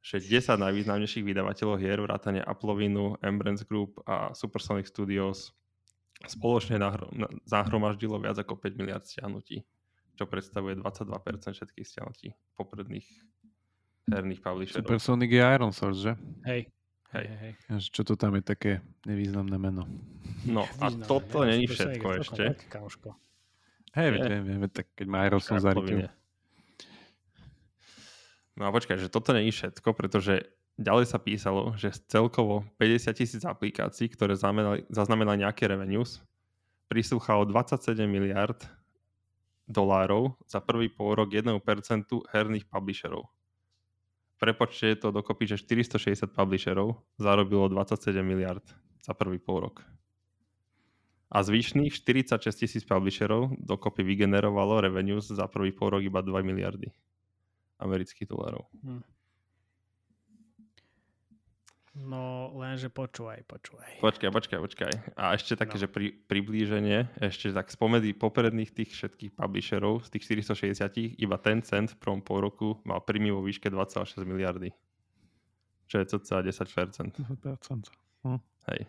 [0.00, 5.52] že 10 najvýznamnejších vydavateľov hier, vrátane Applovinu, Embrace Group a Supersonic Studios
[6.24, 6.80] spoločne
[7.44, 9.60] zahromaždilo viac ako 5 miliard stiahnutí,
[10.16, 13.04] čo predstavuje 22% všetkých stiahnutí popredných
[14.08, 14.86] herných publisherov.
[14.86, 16.12] Supersonic je Iron Source, že?
[16.46, 16.70] Hej.
[17.16, 17.52] Hej, hej.
[17.88, 18.72] Čo to tam je také
[19.08, 19.88] nevýznamné meno?
[20.44, 22.44] No a toto není všetko ešte.
[23.96, 25.72] Hej, viem, viem, tak keď má Aerosol za
[28.56, 30.44] No a počkaj, že toto není všetko, pretože
[30.76, 34.36] ďalej sa písalo, že celkovo 50 tisíc aplikácií, ktoré
[34.88, 36.20] zaznamenali nejaké revenues,
[36.88, 38.60] prislúchalo 27 miliard
[39.68, 41.52] dolárov za prvý pol rok 1%
[42.32, 43.28] herných publisherov
[44.36, 48.64] prepočte to dokopy, že 460 publisherov zarobilo 27 miliard
[49.00, 49.84] za prvý pol rok.
[51.26, 56.94] A zvyšných 46 tisíc publisherov dokopy vygenerovalo revenues za prvý pol rok iba 2 miliardy
[57.82, 58.64] amerických dolárov.
[58.84, 59.02] Hm.
[61.96, 64.04] No, lenže počúvaj, počúvaj.
[64.04, 64.92] Počkaj, počkaj, počkaj.
[65.16, 65.80] A ešte také, no.
[65.80, 71.64] že pri, priblíženie, ešte tak spomedzi popredných tých všetkých publisherov, z tých 460, iba ten
[71.64, 74.76] cent v prvom pol roku mal príjmy vo výške 2,6 miliardy.
[75.88, 77.16] Čo je cca 10%.
[77.16, 78.28] 10%.
[78.28, 78.40] Hm.
[78.68, 78.80] Hej.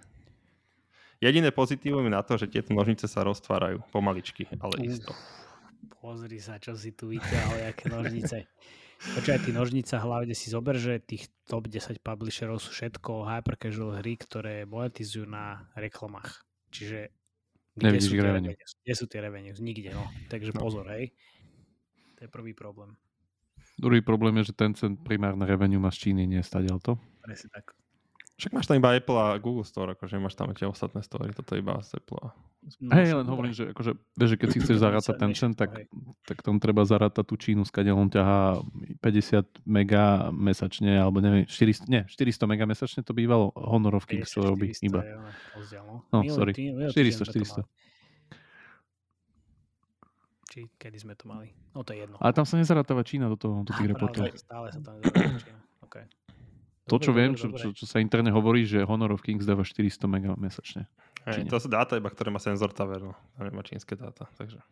[1.24, 5.12] Jediné pozitívum je na to, že tieto nožnice sa roztvárajú pomaličky, ale Uf, isto.
[6.04, 8.44] Pozri sa, čo si tu vyťahol, aké nožnice.
[8.98, 14.02] Počkaj, tí nožnica hlavne si zober, že tých top 10 publisherov sú všetko hyper casual
[14.02, 16.42] hry, ktoré monetizujú na reklamách.
[16.74, 17.14] Čiže
[17.78, 18.72] kde sú, tie revenues?
[18.82, 19.60] kde sú tie revenues?
[19.62, 20.10] Nikde, no.
[20.34, 20.60] Takže no.
[20.60, 21.14] pozor, hej.
[22.18, 22.98] To je prvý problém.
[23.78, 24.74] Druhý problém je, že ten
[25.06, 26.94] primárne revenue má z Číny, nie stadiaľ to.
[27.22, 27.78] Presne tak.
[28.38, 31.58] Však máš tam iba Apple a Google Store, akože máš tam tie ostatné story, toto
[31.58, 32.22] je iba z Apple.
[32.78, 35.90] No, Hej, len hovorím, že, akože, vieš, že keď si chceš zarátať ten cen, tak,
[36.22, 38.62] tak tam treba zarátať tú Čínu, skade on ťahá
[39.02, 44.30] 50 mega mesačne, alebo neviem, 400, nie, 400 mega mesačne to bývalo, Honor of Kings
[44.30, 45.02] to robí iba.
[46.14, 47.66] no, no sorry, 400, 400.
[50.54, 51.58] Či kedy sme to mali.
[51.74, 52.22] No to je jedno.
[52.22, 54.30] Ale tam sa nezarátava Čína do toho, do tých reportov.
[54.38, 55.60] Stále sa tam nezarátava Čína.
[55.90, 56.06] Okay.
[56.88, 59.44] To, čo dobre, viem, dobre, čo, čo, čo sa interne hovorí, že Honor of Kings
[59.44, 60.88] dáva 400 MB mesačne.
[61.28, 63.14] Hej, to sú dáta iba, ktoré má senzor Tower, no.
[63.36, 64.64] Tam nemá čínske dáta, takže...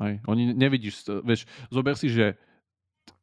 [0.00, 2.40] Hej, oni nevidíš, vieš, zober si, že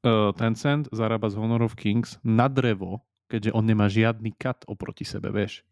[0.05, 5.01] uh, Tencent zarába z Honor of Kings na drevo, keďže on nemá žiadny cut oproti
[5.01, 5.65] sebe, vieš.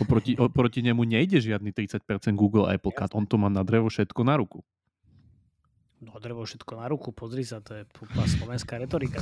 [0.00, 2.00] Oproti, oproti nemu nejde žiadny 30%
[2.32, 4.64] Google a Apple cut, on to má na drevo všetko na ruku.
[5.98, 7.82] No drevo všetko na ruku, pozri sa, to je
[8.38, 9.18] slovenská retorika.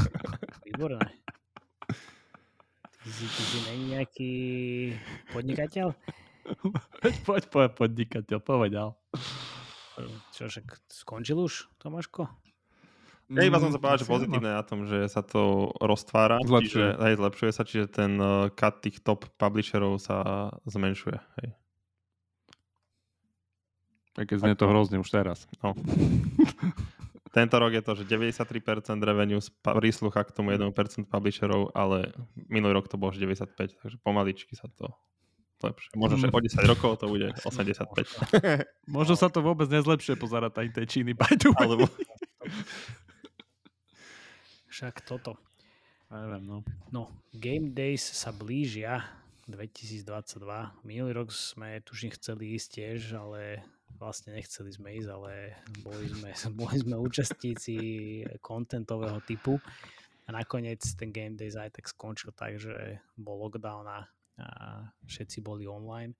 [0.68, 1.08] Výborné.
[3.02, 4.32] Si, ty si není nejaký
[5.34, 5.90] podnikateľ?
[7.26, 8.94] poď, poď, podnikateľ, povedal.
[10.30, 12.30] Čo, však skončil už, Tomáško?
[13.26, 16.68] Ja iba som sa povedal, že pozitívne na tom, že sa to roztvára, zlepšuje.
[16.68, 21.18] čiže hej, zlepšuje sa, čiže ten uh, cut tých top publisherov sa zmenšuje.
[21.42, 21.48] Hej.
[24.14, 25.50] Tak keď znie to hrozne už teraz.
[25.58, 25.74] No.
[27.32, 32.92] Tento rok je to, že 93% revenue príslucha k tomu 1% publisherov, ale minulý rok
[32.92, 34.92] to bolo 95, takže pomaličky sa to
[35.64, 35.96] lepšie.
[35.96, 37.88] Možno, že o 10 rokov to bude 85.
[39.00, 41.64] Možno sa to vôbec nezlepšie pozerať aj tej Číny, by the way.
[41.64, 41.84] Alebo...
[44.68, 45.40] Však toto.
[46.12, 46.58] Neviem, no.
[46.92, 49.08] No, Game Days sa blížia
[49.48, 50.04] 2022.
[50.84, 53.64] Minulý rok sme tuším chceli ísť tiež, ale
[53.98, 55.32] vlastne nechceli sme ísť, ale
[55.82, 57.76] boli sme, boli sme účastníci
[58.44, 59.58] kontentového typu
[60.26, 64.00] a nakoniec ten Game Days aj tak skončil tak, že bol lockdown a,
[65.06, 66.16] všetci boli online.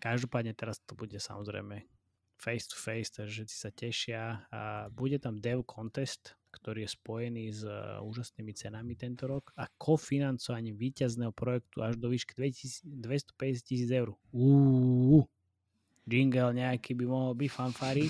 [0.00, 1.84] Každopádne teraz to bude samozrejme
[2.36, 4.60] face to face, takže všetci sa tešia a
[4.92, 10.76] bude tam dev contest, ktorý je spojený s uh, úžasnými cenami tento rok a kofinancovaním
[10.76, 14.16] víťazného projektu až do výšky 250 tisíc eur.
[14.32, 15.24] Uuu,
[16.06, 18.06] jingle nejaký by mohol byť fanfári.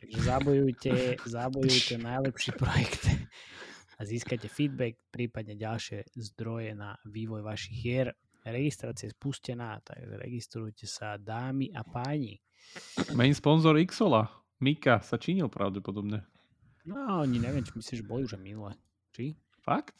[0.00, 0.92] Takže zabojujte,
[1.28, 3.06] zabojujte najlepší projekt
[3.96, 8.10] a získate feedback, prípadne ďalšie zdroje na vývoj vašich hier.
[8.42, 12.42] Registrácia je spustená, takže registrujte sa dámy a páni.
[13.14, 14.26] Main sponsor Xola,
[14.58, 16.26] Mika, sa činil pravdepodobne.
[16.82, 18.74] No, oni neviem, či myslíš, že boli už minule.
[19.14, 19.38] Či?
[19.62, 19.94] Fakt?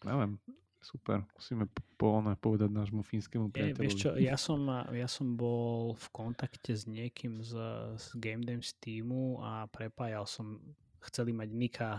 [0.00, 0.40] Neviem.
[0.82, 3.86] Super, musíme po, ne, povedať nášmu fínskemu priateľovi.
[3.86, 7.54] vieš čo, ja som, ja som bol v kontakte s niekým z,
[7.94, 10.58] z Game Dams týmu a prepájal som,
[11.06, 11.90] chceli mať Nika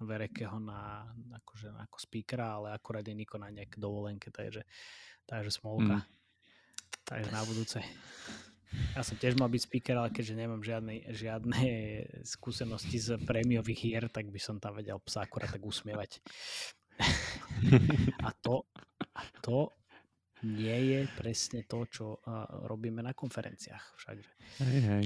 [0.00, 1.04] Verekého na,
[1.36, 4.64] akože, ako speakera, ale akurát je Niko na nejaké dovolenke, takže,
[5.28, 6.00] takže smolka.
[6.00, 6.04] Mm.
[7.04, 7.78] Takže na budúce.
[8.96, 11.60] Ja som tiež mal byť speaker, ale keďže nemám žiadne, žiadne
[12.24, 16.24] skúsenosti z prémiových hier, tak by som tam vedel psa akurát tak usmievať
[18.26, 18.66] a, to,
[19.14, 19.70] a to
[20.44, 22.06] nie je presne to, čo
[22.68, 24.16] robíme na konferenciách však.
[24.60, 25.04] Hej, hej.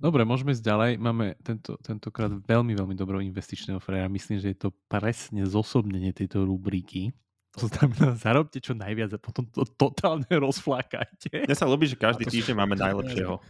[0.00, 0.90] Dobre, môžeme ísť ďalej.
[0.96, 4.08] Máme tento, tentokrát veľmi, veľmi dobrého investičného frajera.
[4.08, 7.12] Myslím, že je to presne zosobnenie tejto rubriky.
[7.60, 11.44] To znamená, zarobte čo najviac a potom to totálne rozflákajte.
[11.44, 13.44] Mne sa ľúbi, že každý týždeň máme najlepšieho.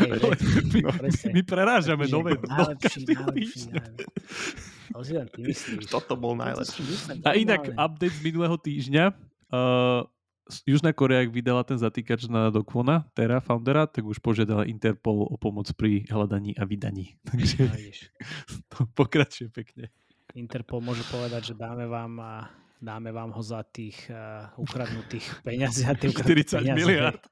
[0.00, 0.10] Hej,
[0.72, 0.90] my, no,
[1.36, 4.73] my prerážame nové najlepší, najlepší, najlepší.
[5.88, 6.82] Toto bol najlepší.
[7.24, 9.14] A inak update z minulého týždňa.
[9.48, 10.04] Uh,
[10.68, 15.36] Južná Korea, ak vydala ten zatýkač na Dokvona, Terra Foundera, tak už požiadala Interpol o
[15.40, 17.16] pomoc pri hľadaní a vydaní.
[17.28, 17.72] Takže
[18.72, 19.88] to pokračuje pekne.
[20.36, 22.32] Interpol môže povedať, že dáme vám a
[22.76, 25.88] dáme vám ho za tých uh, ukradnutých peňazí.
[25.88, 27.22] 40 miliard.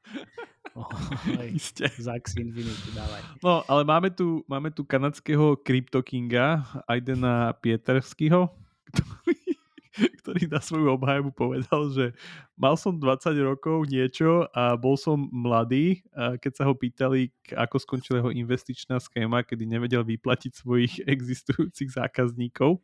[2.06, 3.22] Zax Infinity, dávaj.
[3.44, 8.48] No, ale máme tu, máme tu kanadského kryptokinga Aidena Pieterského,
[8.92, 12.14] ktorý ktorý na svoju obhajobu povedal, že
[12.54, 17.76] mal som 20 rokov niečo a bol som mladý, a keď sa ho pýtali, ako
[17.82, 22.78] skončila jeho investičná schéma, kedy nevedel vyplatiť svojich existujúcich zákazníkov.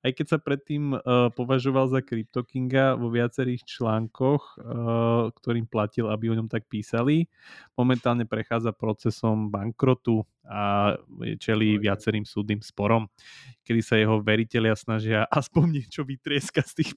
[0.00, 6.32] Aj keď sa predtým uh, považoval za kryptokinga vo viacerých článkoch, uh, ktorým platil, aby
[6.32, 7.28] o ňom tak písali,
[7.76, 10.96] momentálne prechádza procesom bankrotu a
[11.38, 13.06] čelí viacerým súdnym sporom,
[13.62, 16.92] kedy sa jeho veriteľia snažia aspoň niečo vytrieskať z tých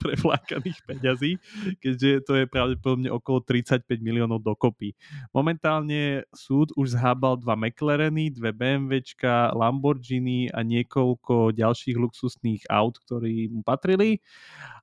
[0.00, 1.38] preflákaných peňazí,
[1.78, 4.96] keďže to je pravdepodobne okolo 35 miliónov dokopy.
[5.34, 13.52] Momentálne súd už zhábal dva McLareny, dve BMWčka, Lamborghini a niekoľko ďalších luxusných aut, ktorí
[13.52, 14.22] mu patrili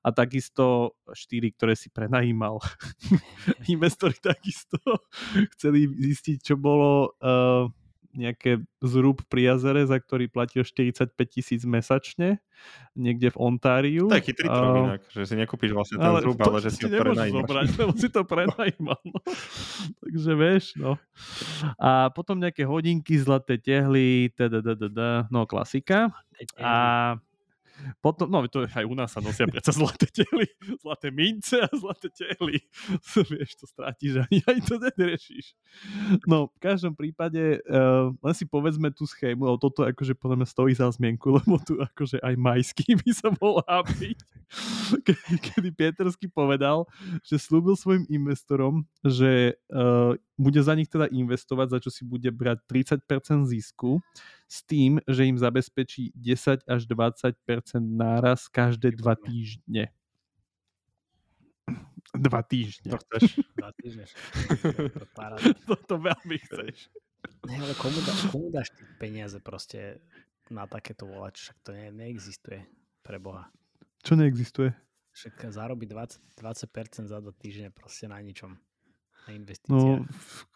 [0.02, 2.58] a takisto štyri, ktoré si prenajímal.
[3.74, 4.78] Investori takisto
[5.56, 7.70] chceli zistiť, čo bolo uh,
[8.12, 12.38] nejaké zrúb pri jazere, za ktorý platil 45 tisíc mesačne,
[12.92, 14.06] niekde v Ontáriu.
[14.12, 16.90] Chytrý trok uh, inak, že si nekúpiš vlastne ten ale zrúb, ale že si ho
[16.92, 17.36] prenajímaš.
[17.40, 19.00] zobrať, lebo si to prenajímal.
[19.02, 19.18] No.
[20.04, 21.00] Takže vieš, no.
[21.80, 26.12] A potom nejaké hodinky, zlaté tehly, teda, no klasika.
[26.60, 27.16] A
[27.98, 30.46] potom, no to aj u nás sa nosia predsa zlaté tehly,
[30.80, 32.62] zlaté mince a zlaté tehly.
[33.32, 35.56] Vieš, to strátiš ani aj to nedriešíš.
[36.28, 40.48] No, v každom prípade, uh, len si povedzme tú schému, ale toto akože podľa mňa
[40.48, 44.18] stojí za zmienku, lebo tu akože aj majský by sa mohol byť.
[44.92, 46.84] Kedy, kedy Pietersky povedal,
[47.24, 52.28] že slúbil svojim investorom, že uh, bude za nich teda investovať, za čo si bude
[52.28, 54.04] brať 30% zisku
[54.52, 57.32] s tým, že im zabezpečí 10 až 20%
[57.80, 59.88] náraz každé dva týždne.
[62.12, 62.92] Dva týždne.
[62.92, 63.40] To chceš?
[63.56, 64.04] Dva týždne.
[65.64, 66.92] To, to veľmi chceš.
[67.48, 70.02] Ne, ale komu, dá, komu dáš ty peniaze proste
[70.52, 71.48] na takéto volač?
[71.48, 72.60] Však to ne, neexistuje
[73.00, 73.48] pre Boha.
[74.04, 74.74] Čo neexistuje?
[75.16, 78.58] Však zarobiť 20, 20% za dva týždne proste na ničom
[79.26, 80.02] na investíciách.
[80.02, 80.06] No,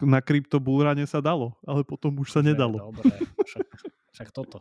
[0.02, 2.90] na kryptobúrane sa dalo, ale potom už sa nedalo.
[2.90, 3.14] Dobre,
[3.46, 3.66] však,
[4.12, 4.58] však toto.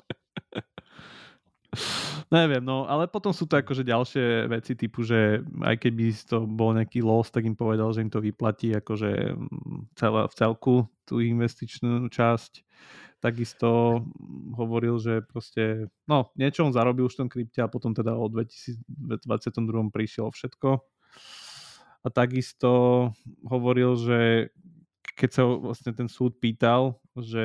[2.32, 6.72] Neviem, no, ale potom sú to akože ďalšie veci typu, že aj keby to bol
[6.72, 11.20] nejaký loss, tak im povedal, že im to vyplatí akože mm, celé, v celku tú
[11.20, 12.64] investičnú časť.
[13.20, 14.02] Takisto
[14.54, 18.30] hovoril, že proste, no, niečo on zarobil už v tom krypte a potom teda o
[18.30, 18.80] 2022
[19.90, 20.80] prišiel všetko
[22.06, 23.10] a takisto
[23.42, 24.54] hovoril, že
[25.18, 27.44] keď sa vlastne ten súd pýtal, že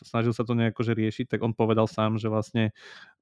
[0.00, 2.72] snažil sa to nejako že riešiť, tak on povedal sám, že vlastne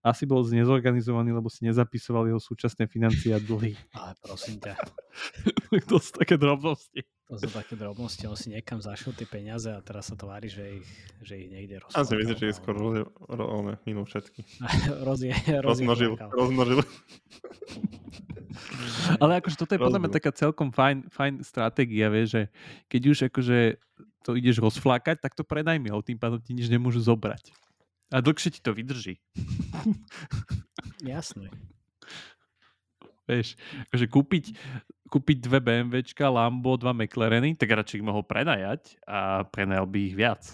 [0.07, 3.75] asi bol znezorganizovaný, lebo si nezapisoval jeho súčasné financie a dlhy.
[3.99, 4.79] Ale prosím ťa.
[5.91, 7.03] to sú také drobnosti.
[7.29, 10.81] To sú také drobnosti, on si niekam zašiel tie peniaze a teraz sa tvári, že
[10.81, 10.89] ich,
[11.21, 12.01] že ich niekde rozkladal.
[12.01, 12.95] A si myslím, že je skoro roz,
[13.29, 14.41] ro, ro, minul všetky.
[15.07, 15.21] Roz,
[15.61, 16.17] rozmnožil.
[16.33, 16.81] rozmnožil.
[19.21, 22.43] Ale akože toto je podľa mňa taká celkom fajn, fajn stratégia, vieš, že
[22.89, 23.59] keď už akože
[24.27, 27.53] to ideš rozflákať, tak to predaj mi ho, tým pádom ti nič nemôžu zobrať.
[28.09, 29.21] A dlhšie ti to vydrží.
[31.05, 31.53] Jasné.
[33.29, 33.61] Vieš,
[33.93, 34.45] akože kúpiť,
[35.13, 40.17] kúpiť dve BMWčka, Lambo, dva McLareny, tak radšej ich mohol prenajať a prenajal by ich
[40.17, 40.49] viac.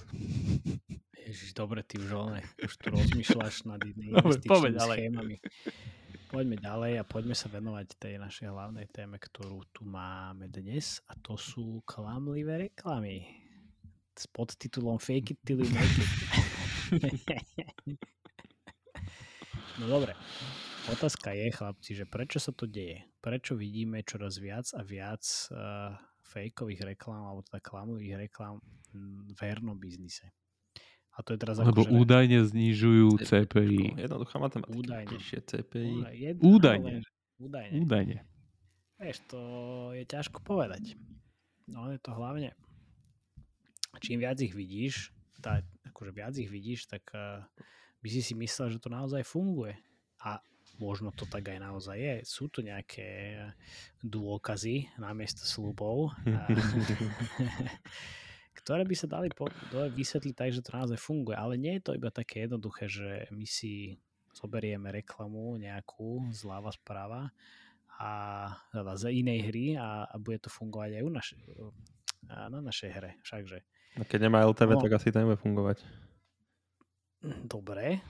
[1.15, 5.37] Ježiš, dobre, ty už, ale, už tu rozmýšľaš nad investičnými schémami.
[6.35, 11.15] Poďme ďalej a poďme sa venovať tej našej hlavnej téme, ktorú tu máme dnes a
[11.23, 13.23] to sú klamlivé reklamy
[14.19, 16.11] s podtitulom Fake it till you make it.
[19.79, 20.19] no dobre,
[20.91, 23.07] otázka je, chlapci, že prečo sa to deje?
[23.23, 25.23] Prečo vidíme čoraz viac a viac
[25.55, 28.59] uh, fejkových reklám alebo teda klamlivých reklám
[29.31, 30.35] v hernom biznise?
[31.15, 31.95] A to je teraz Lebo akože...
[31.95, 34.03] údajne znižujú CPI.
[34.03, 34.75] Jednoduchá matematika.
[34.75, 35.17] Údajne.
[35.23, 35.95] CPI.
[36.11, 36.93] Jedno, údajne.
[37.39, 37.77] údajne.
[37.87, 38.19] Údajne.
[38.99, 39.41] Vieš, to
[39.95, 40.99] je ťažko povedať.
[41.71, 42.51] No je to hlavne,
[44.03, 47.47] čím viac ich vidíš, tá, akože viac ich vidíš, tak uh,
[48.03, 49.79] by si si myslel, že to naozaj funguje.
[50.25, 50.43] A
[50.83, 52.15] možno to tak aj naozaj je.
[52.27, 53.39] Sú tu nejaké
[54.03, 56.11] dôkazy namiesto slubov.
[58.55, 61.35] ktoré by sa dali po, vysvetliť tak, že to naozaj funguje.
[61.35, 63.99] Ale nie je to iba také jednoduché, že my si
[64.35, 67.31] zoberieme reklamu nejakú zľava správa
[67.95, 68.11] a
[68.75, 71.29] teda z inej hry a, a bude to fungovať aj u naš,
[72.27, 73.11] na našej hre.
[73.23, 73.59] Všakže.
[73.95, 75.79] A keď nemá LTV, no, tak asi to nebude fungovať.
[77.47, 78.03] Dobre.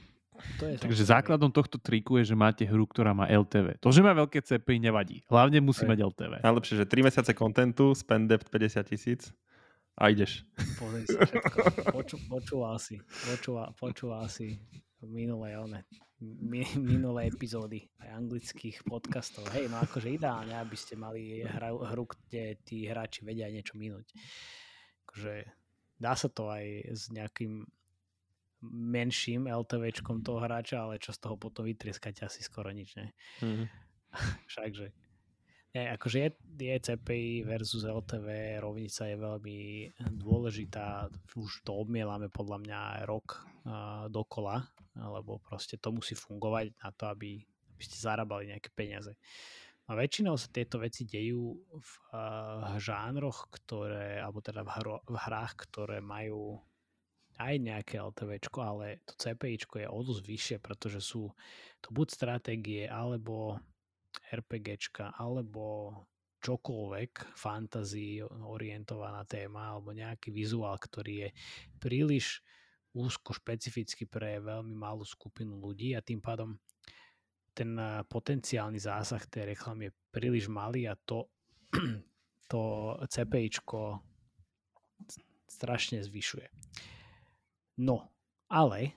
[0.58, 3.78] To je Takže základom tohto triku je, že máte hru, ktorá má LTV.
[3.78, 5.22] To, že má veľké CPI, nevadí.
[5.30, 5.94] Hlavne musí aj.
[5.94, 6.32] mať LTV.
[6.42, 9.30] Najlepšie, že 3 mesiace kontentu, spend depth 50 tisíc
[9.94, 10.42] a ideš.
[10.78, 11.58] Pozri sa všetko.
[11.94, 14.58] Poču, počúval si, počúval, počúval si
[15.06, 15.86] minulé, one,
[16.20, 19.46] mi, minulé epizódy aj anglických podcastov.
[19.54, 24.10] Hej, no akože ideálne, aby ste mali hru, hru kde tí hráči vedia niečo minúť.
[25.06, 25.46] Akože
[26.00, 27.62] dá sa to aj s nejakým
[28.64, 33.12] menším LTVčkom toho hráča, ale čo z toho potom vytrieskať asi skoro nič, ne?
[33.44, 33.66] Mm-hmm.
[34.48, 35.03] Všakže
[35.74, 36.30] nie, akože je,
[36.70, 39.58] je CPI versus LTV, rovnica je veľmi
[40.22, 44.62] dôležitá, už to obmielame podľa mňa rok uh, dokola,
[44.94, 49.18] lebo proste to musí fungovať na to, aby, aby ste zarábali nejaké peniaze.
[49.84, 55.16] A väčšinou sa tieto veci dejú v uh, žánroch, ktoré, alebo teda v, hro, v
[55.18, 56.56] hrách, ktoré majú
[57.34, 61.34] aj nejaké LTVčko, ale to CPIčko je o dosť vyššie, pretože sú
[61.82, 63.58] to buď stratégie, alebo
[64.32, 65.92] RPGčka, alebo
[66.44, 71.28] čokoľvek fantasy orientovaná téma, alebo nejaký vizuál, ktorý je
[71.80, 72.44] príliš
[72.94, 76.54] úzko špecificky pre veľmi malú skupinu ľudí a tým pádom
[77.54, 81.30] ten eh, potenciálny zásah tej reklamy je príliš malý a to,
[82.50, 82.60] to
[83.06, 84.02] CPIčko
[85.46, 86.50] strašne zvyšuje.
[87.82, 88.10] No,
[88.50, 88.94] ale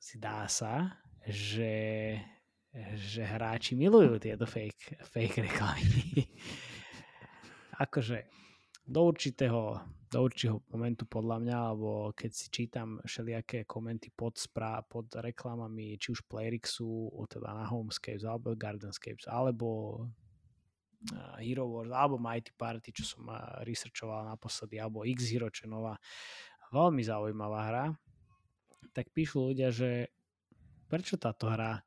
[0.00, 2.16] si dá sa, že,
[2.96, 6.24] že hráči milujú tieto fake, fake reklamy.
[7.84, 8.28] akože
[8.86, 14.80] do určitého, do určitého momentu podľa mňa, alebo keď si čítam všelijaké komenty pod, sprá,
[14.86, 20.00] pod reklamami, či už Playrixu, teda na Homescapes, alebo Gardenscapes, alebo
[21.42, 23.26] Hero Wars, alebo Mighty Party, čo som
[23.66, 25.98] researchoval naposledy, alebo X-Hero, čo je nová
[26.70, 27.86] veľmi zaujímavá hra,
[28.94, 30.10] tak píšu ľudia, že
[30.86, 31.82] prečo táto hra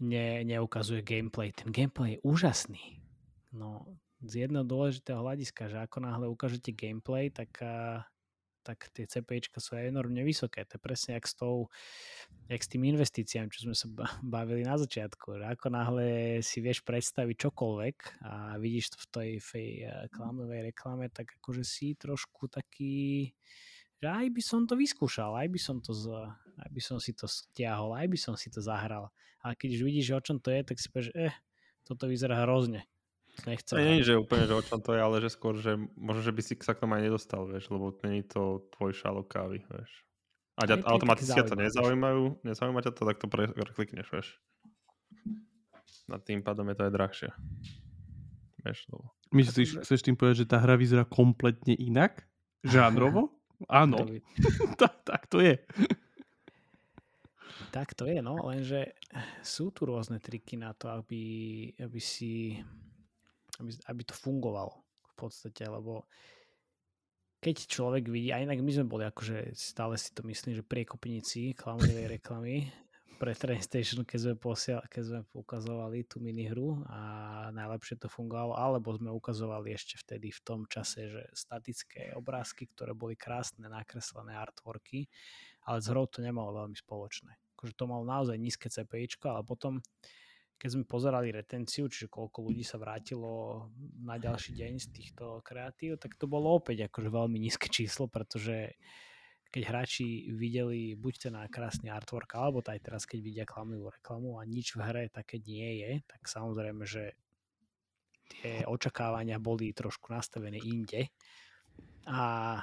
[0.00, 1.52] ne, neukazuje gameplay.
[1.52, 3.00] Ten gameplay je úžasný.
[3.52, 3.86] No,
[4.24, 7.56] z jedného dôležitého hľadiska, že ako náhle ukážete gameplay, tak,
[8.64, 10.64] tak tie CPIčka sú enormne vysoké.
[10.68, 11.70] To je presne jak s, tou,
[12.48, 13.86] jak s tým investíciami, čo sme sa
[14.36, 15.40] bavili na začiatku.
[15.40, 16.06] Že ako náhle
[16.44, 19.70] si vieš predstaviť čokoľvek a vidíš to v tej fej,
[20.12, 23.32] klamovej reklame, tak akože si trošku taký
[24.02, 26.12] že aj by som to vyskúšal, aj by som to, z,
[26.60, 29.08] aj by som si to stiahol, aj by som si to zahral.
[29.40, 31.34] A keď už vidíš, že o čom to je, tak si povieš, eh,
[31.86, 32.84] toto vyzerá hrozne.
[33.44, 33.76] Nechcem.
[33.76, 36.40] Nie, že úplne, že o čom to je, ale že skôr, že možno, že by
[36.40, 39.90] si sa k tomu aj nedostal, vieš, lebo není to tvoj šálok kávy, vieš.
[40.56, 44.28] A ťa, automaticky to nezaujímajú, nezaujíma ťa to, tak to preklikneš, vieš.
[46.08, 47.28] Na tým pádom je to aj drahšie.
[48.64, 49.12] Vieš, lebo...
[49.36, 52.24] Myslíš, chceš tým povedať, že tá hra vyzerá kompletne inak?
[52.64, 53.35] Žánrovo?
[53.64, 54.04] Áno,
[54.80, 55.56] tak, tak to je.
[57.72, 58.96] Tak to je, no, lenže
[59.40, 62.60] sú tu rôzne triky na to, aby, aby si
[63.60, 64.72] aby, aby to fungovalo
[65.12, 66.04] v podstate, lebo
[67.40, 71.54] keď človek vidí, a inak my sme boli akože stále si to myslím, že priekopníci
[71.56, 72.68] klamovej reklamy,
[73.16, 77.00] pre Train Station, keď sme, posiel, keď sme ukazovali tú minihru a
[77.50, 82.92] najlepšie to fungovalo, alebo sme ukazovali ešte vtedy v tom čase, že statické obrázky, ktoré
[82.92, 85.08] boli krásne, nakreslené artworky,
[85.64, 87.32] ale s hrou to nemalo veľmi spoločné.
[87.56, 89.80] Akože to malo naozaj nízke CPIčko, ale potom
[90.56, 93.68] keď sme pozerali retenciu, čiže koľko ľudí sa vrátilo
[94.00, 98.76] na ďalší deň z týchto kreatív, tak to bolo opäť akože veľmi nízke číslo, pretože
[99.50, 104.44] keď hráči videli buď ten krásny artwork, alebo aj teraz, keď vidia klamlivú reklamu a
[104.44, 107.14] nič v hre také nie je, tak samozrejme, že
[108.26, 111.14] tie očakávania boli trošku nastavené inde
[112.10, 112.58] a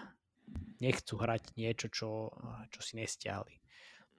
[0.83, 2.09] nechcú hrať niečo, čo,
[2.67, 3.62] čo si nestiahli.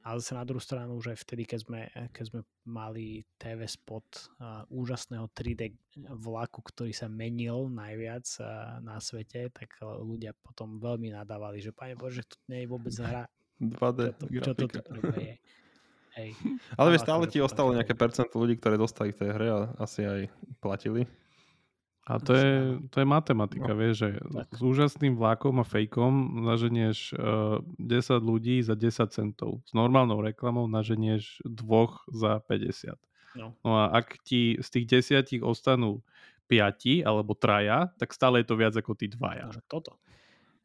[0.04, 1.80] Ale zase na druhú stranu, že vtedy, keď sme,
[2.12, 4.04] keď sme mali TV spot
[4.36, 5.72] uh, úžasného 3D
[6.20, 11.96] vlaku, ktorý sa menil najviac uh, na svete, tak ľudia potom veľmi nadávali, že pane
[11.96, 13.24] Bože, to nie je vôbec hra.
[13.64, 14.00] 2D
[14.44, 15.40] čo to, čo to, je.
[16.14, 16.30] Hej.
[16.78, 20.06] Ale vieš, stále ti ostalo nejaké percento ľudí, ktoré dostali v tej hre a asi
[20.06, 20.20] aj
[20.62, 21.08] platili.
[22.04, 24.52] A to je, to je matematika, no, vieš, že tak.
[24.52, 29.64] s úžasným vlákom a fejkom naženieš uh, eh, 10 ľudí za 10 centov.
[29.64, 33.00] S normálnou reklamou naženieš dvoch za 50.
[33.40, 33.56] No.
[33.64, 36.04] no a ak ti z tých desiatich ostanú
[36.44, 39.48] piati alebo traja, tak stále je to viac ako tí dvaja.
[39.48, 39.96] No, toto.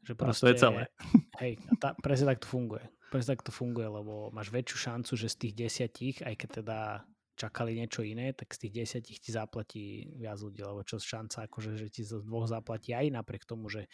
[0.04, 0.82] Že proste, to je celé.
[1.42, 2.84] Hej, tá, presne tak to funguje.
[3.08, 6.78] Presne tak to funguje, lebo máš väčšiu šancu, že z tých desiatich, aj keď teda
[7.40, 11.80] čakali niečo iné, tak z tých desiatich ti zaplatí viac ľudí, lebo čo šanca, akože,
[11.80, 13.88] že ti z dvoch zaplatí aj napriek tomu, že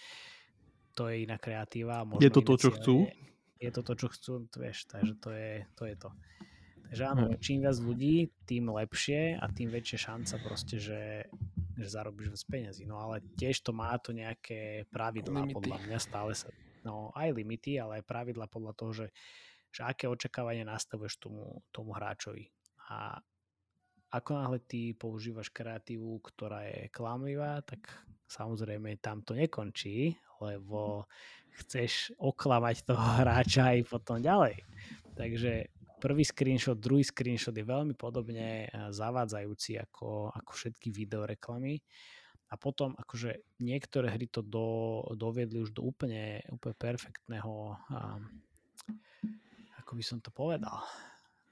[0.98, 2.02] to je iná kreatíva.
[2.18, 2.96] Je to to, čo chcú?
[3.06, 3.14] Je,
[3.62, 5.82] je to to, čo chcú, to vieš, takže to je to.
[5.86, 6.10] Je to.
[6.86, 7.38] Takže áno, hm.
[7.42, 11.26] čím viac ľudí, tým lepšie a tým väčšia šanca proste, že,
[11.74, 12.82] že zarobíš viac peniazy.
[12.86, 16.50] No ale tiež to má to nejaké pravidlá podľa mňa stále sa,
[16.86, 19.06] no aj limity, ale aj pravidlá podľa toho, že,
[19.74, 22.54] že aké očakávanie nastavuješ tomu, tomu hráčovi.
[22.86, 23.18] A
[24.12, 27.90] ako náhle ty používaš kreatívu, ktorá je klamlivá, tak
[28.26, 31.06] samozrejme tam to nekončí, lebo
[31.64, 34.60] chceš oklamať toho hráča aj potom ďalej.
[35.16, 41.80] Takže prvý screenshot, druhý screenshot je veľmi podobne eh, zavádzajúci ako, ako všetky videoreklamy.
[42.46, 48.22] A potom akože niektoré hry to do, doviedli už do úplne, úplne perfektného, um,
[49.82, 50.78] ako by som to povedal,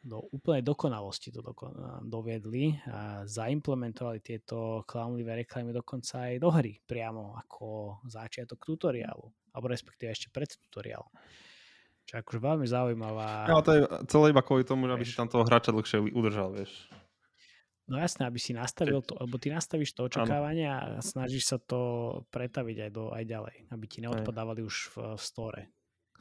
[0.05, 1.73] do úplnej dokonalosti to doko-
[2.05, 9.25] doviedli a zaimplementovali tieto klamlivé reklamy dokonca aj do hry priamo ako začiatok tutoriálu,
[9.57, 11.09] alebo respektíve ešte pred tutoriálom.
[12.05, 13.49] Čo akože veľmi zaujímavá...
[13.49, 13.81] No, to je
[14.13, 16.85] celé iba kvôli tomu, aby si tam toho hráča dlhšie udržal, vieš.
[17.89, 21.81] No jasné, aby si nastavil to, lebo ty nastavíš to očakávanie a snažíš sa to
[22.33, 25.63] pretaviť aj, do, aj ďalej, aby ti neodpadávali už v, v store.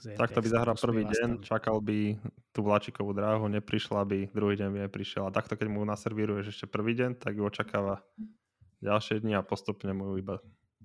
[0.01, 2.19] Tak to by zahral prvý deň, čakal by
[2.51, 5.29] tú vláčikovú dráhu, neprišla by, druhý deň by neprišiel.
[5.29, 8.03] A takto, keď mu naservíruješ ešte prvý deň, tak ju očakáva
[8.83, 10.43] ďalšie dni a postupne mu iba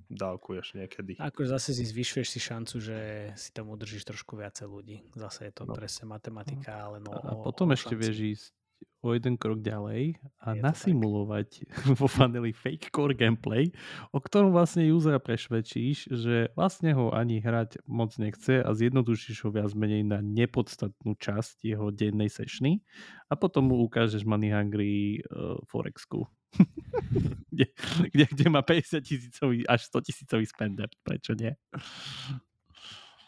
[0.09, 1.19] dávkuješ niekedy.
[1.21, 2.99] Ako zase si zvyšuješ si šancu, že
[3.37, 4.97] si tam udržíš trošku viacej ľudí.
[5.19, 5.75] Zase je to no.
[5.75, 7.13] presne matematika, ale no...
[7.13, 8.58] A potom ešte vieš ísť
[8.99, 13.70] o jeden krok ďalej a nasimulovať vo funneli fake core gameplay,
[14.11, 19.51] o ktorom vlastne usera prešvedčíš, že vlastne ho ani hrať moc nechce a zjednodušíš ho
[19.55, 22.83] viac menej na nepodstatnú časť jeho dennej sešny
[23.31, 26.26] a potom mu ukážeš Money Hungry uh, Forexku.
[27.53, 27.66] kde,
[28.11, 31.55] kde, kde má 50 tisícový až 100 tisícový spender, prečo nie?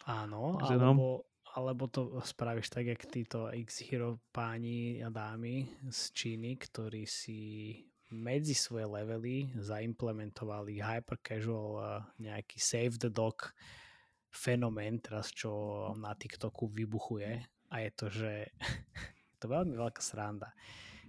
[0.09, 0.83] Áno, že no.
[0.83, 1.30] alebo, no?
[1.55, 7.41] Alebo to spravíš tak, jak títo X-Hero páni a dámy z Číny, ktorí si
[8.11, 11.87] medzi svoje levely zaimplementovali hyper casual eh,
[12.19, 13.55] nejaký save the dog
[14.31, 15.51] fenomén teraz, čo
[15.99, 18.33] na TikToku vybuchuje a je to, že
[19.39, 20.55] to je veľmi veľká sranda,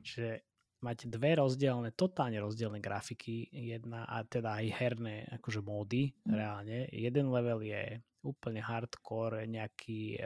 [0.01, 0.45] že
[0.81, 6.89] máte dve rozdielne, totálne rozdielne grafiky, jedna a teda aj herné akože módy reálne.
[6.89, 10.22] Jeden level je úplne hardcore, nejaký,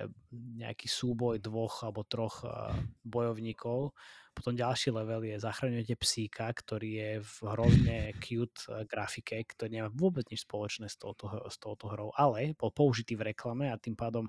[0.60, 2.76] nejaký súboj dvoch alebo troch uh,
[3.08, 3.96] bojovníkov.
[4.36, 9.89] Potom ďalší level je zachraňujete psíka, ktorý je v hrozne cute uh, grafike, ktorý nemá
[9.96, 13.96] vôbec nič spoločné s touto, s touto hrou, ale bol použitý v reklame a tým
[13.96, 14.28] pádom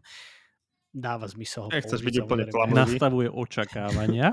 [0.96, 4.32] dáva zmysel ho Nechceš byť úplne Nastavuje očakávania.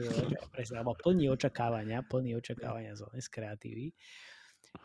[0.54, 3.90] presne, alebo plní očakávania, plní očakávania z kreatívy.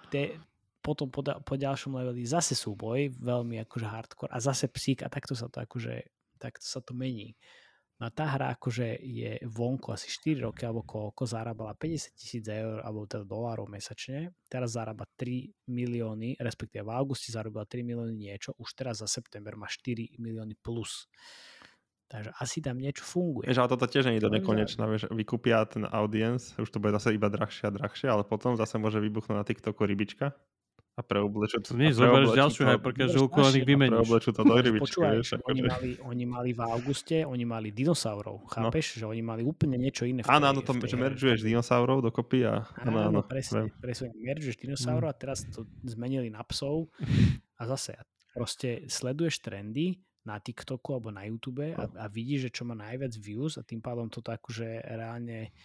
[0.10, 0.42] Te,
[0.80, 5.36] potom po, po ďalšom leveli zase súboj, veľmi akože hardcore a zase psík a takto
[5.36, 5.94] sa to akože,
[6.40, 7.36] takto sa to mení.
[8.00, 12.48] No a tá hra akože je vonku asi 4 roky alebo koľko, zarábala 50 tisíc
[12.48, 18.16] eur alebo teda dolárov mesačne, teraz zarába 3 milióny, respektíve v auguste zarobila 3 milióny
[18.16, 21.12] niečo, už teraz za september má 4 milióny plus.
[22.10, 23.52] Takže asi tam niečo funguje.
[23.52, 24.82] Vieš, ale toto tiež nie je do nekonečná.
[24.90, 28.82] Vieš, vykúpia ten audience, už to bude zase iba drahšie a drahšie, ale potom zase
[28.82, 30.34] môže vybuchnúť na TikToku rybička
[30.96, 31.80] a preoblečú to.
[31.80, 33.96] Nie, zoberieš ďalšiu hypercasualku a ich vymeníš.
[34.04, 35.40] Preoblečú to do rybičky, vieš.
[35.48, 38.52] Oni, mali, oni mali v auguste, oni mali dinosaurov, no.
[38.52, 38.96] chápeš?
[38.96, 38.96] No.
[39.00, 40.28] Že oni mali úplne niečo iné.
[40.28, 42.68] Áno, áno, to, že meržuješ dinosaurov dokopy a...
[42.84, 44.12] Áno, áno, presne, presne.
[44.12, 45.14] Meržuješ dinosaurov mm.
[45.14, 46.92] a teraz to zmenili na psov
[47.56, 47.96] a zase
[48.36, 51.96] proste sleduješ trendy na TikToku alebo na YouTube a, no.
[51.96, 55.56] a vidíš, že čo má najviac views a tým pádom toto akože reálne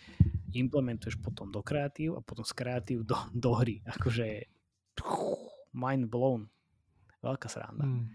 [0.55, 3.83] implementuješ potom do kreatív a potom z kreatív do, do hry.
[3.83, 4.47] Akože
[5.75, 6.49] mind blown.
[7.25, 7.85] Veľká sranda.
[7.85, 8.13] Hmm.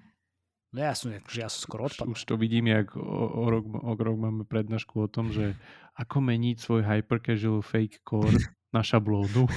[0.70, 2.14] No ja som, že ja som skoro odpadol.
[2.14, 5.58] Už to vidím, jak o, o, rok, o rok máme prednášku o tom, že
[5.98, 8.38] ako meniť svoj hyper casual fake core
[8.76, 9.50] na šablónu.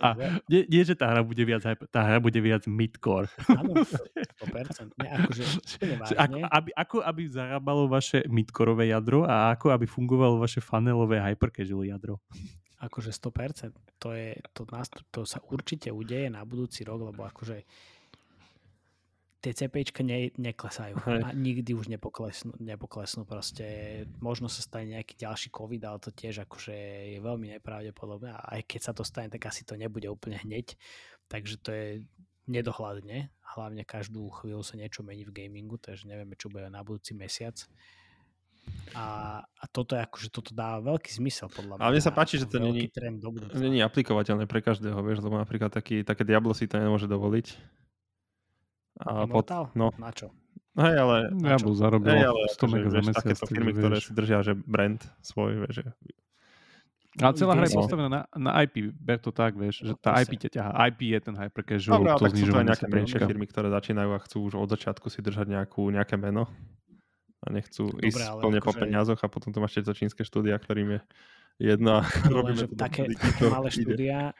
[0.00, 0.16] A
[0.48, 3.28] nie, nie, že tá hra bude viac, tá hra bude viac midcore.
[3.48, 4.96] Áno, 100%.
[5.00, 5.42] Nie, akože,
[6.16, 11.52] ako, aby, ako aby zarábalo vaše midkorové jadro a ako aby fungovalo vaše funnelové hyper
[11.52, 12.20] casual jadro.
[12.80, 14.00] Akože 100%.
[14.00, 14.64] To, je, to,
[15.12, 17.64] to sa určite udeje na budúci rok, lebo akože
[19.40, 21.20] tie CPčka ne, neklesajú Hej.
[21.24, 23.64] a nikdy už nepoklesnú, nepoklesnú proste.
[24.20, 26.76] Možno sa stane nejaký ďalší COVID, ale to tiež akože
[27.16, 30.76] je veľmi nepravdepodobné a aj keď sa to stane, tak asi to nebude úplne hneď.
[31.32, 31.86] Takže to je
[32.52, 33.32] nedohľadne.
[33.56, 37.56] Hlavne každú chvíľu sa niečo mení v gamingu, takže nevieme, čo bude na budúci mesiac.
[38.94, 41.82] A, a toto je akože, toto dá veľký zmysel podľa mňa.
[41.82, 42.90] Ale mne sa páči, že to není,
[43.54, 47.46] není aplikovateľné pre každého, vieš, lebo napríklad taký, také Diablo si to nemôže dovoliť.
[49.06, 49.46] A pod,
[49.78, 49.94] no.
[49.96, 50.34] Na čo?
[50.74, 51.16] Hej, ale...
[51.34, 53.16] Diablo zarobil hey, ale, 100 akože, mega za mesiac.
[53.22, 55.90] Takéto firmy, ktoré si držia, že brand svoj, vieš, že
[57.18, 60.38] ale celá hra je postavená na, na IP, ber to tak, vieš, že tá IP
[60.46, 60.70] ťa ťaha.
[60.94, 64.46] IP je ten hyper casual, Dobre, to znižovanie nejaké menšie firmy, ktoré začínajú a chcú
[64.46, 66.46] už od začiatku si držať nejakú, nejaké meno
[67.40, 68.78] a nechcú Dobre, ísť plne po že...
[68.84, 71.00] peniazoch a potom tu máš tieto čínske štúdia, ktorým je
[71.60, 72.02] jedno a
[72.36, 74.32] robíme to také, také malé štúdia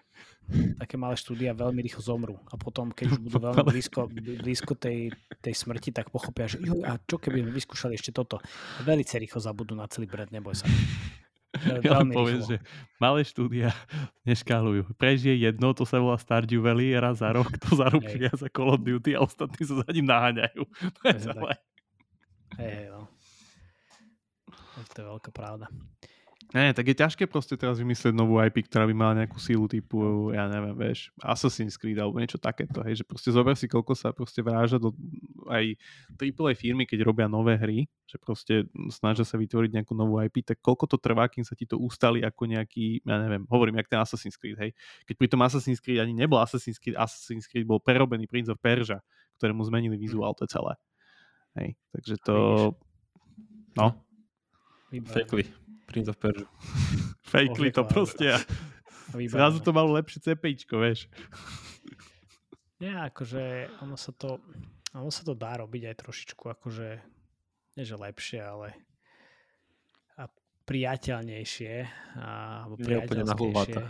[0.83, 4.11] také malé štúdia veľmi rýchlo zomrú a potom, keď už budú veľmi blízko,
[4.43, 8.43] blízko tej, tej smrti, tak pochopia, že jo, a čo keby sme vyskúšali ešte toto.
[8.83, 10.67] Veľmi rýchlo zabudú na celý brand, neboj sa.
[11.61, 12.57] Ja len poviem, že
[13.03, 13.75] malé štúdia
[14.23, 14.95] neškálujú.
[14.95, 18.71] Prežije jedno, to sa volá Stardew Valley, raz za rok, to zarobí viac za Call
[18.71, 20.63] of Duty a ostatní sa za ním naháňajú.
[20.63, 21.53] To je celé.
[22.61, 23.09] Hej, no.
[24.93, 25.67] to je veľká pravda.
[26.51, 30.35] Ne, tak je ťažké proste teraz vymyslieť novú IP, ktorá by mala nejakú sílu typu,
[30.35, 34.11] ja neviem, vieš, Assassin's Creed alebo niečo takéto, hej, že proste zober si, koľko sa
[34.11, 34.91] proste vráža do
[35.47, 35.79] aj
[36.19, 40.59] AAA firmy, keď robia nové hry, že proste snažia sa vytvoriť nejakú novú IP, tak
[40.59, 44.03] koľko to trvá, kým sa ti to ustali ako nejaký, ja neviem, hovorím, jak ten
[44.03, 44.75] Assassin's Creed, hej.
[45.07, 48.59] Keď pri tom Assassin's Creed ani nebol Assassin's Creed, Assassin's Creed bol prerobený Prince of
[48.59, 48.99] Persia,
[49.39, 50.75] ktorému zmenili vizuál, to je celé.
[51.61, 52.37] Hej, takže to...
[53.77, 54.01] No.
[54.91, 55.45] Fekli.
[55.87, 56.47] Prince of Persia.
[57.31, 58.39] Fejkli to proste a
[59.27, 61.11] zrazu to malo lepšie CPIčko, vieš.
[62.79, 64.39] Nie, akože ono sa to,
[64.95, 66.89] ono sa to dá robiť aj trošičku akože,
[67.77, 68.69] nie že lepšie, ale
[70.17, 70.25] a
[70.65, 71.75] priateľnejšie
[72.17, 72.27] a,
[72.65, 73.83] alebo priateľskejšie.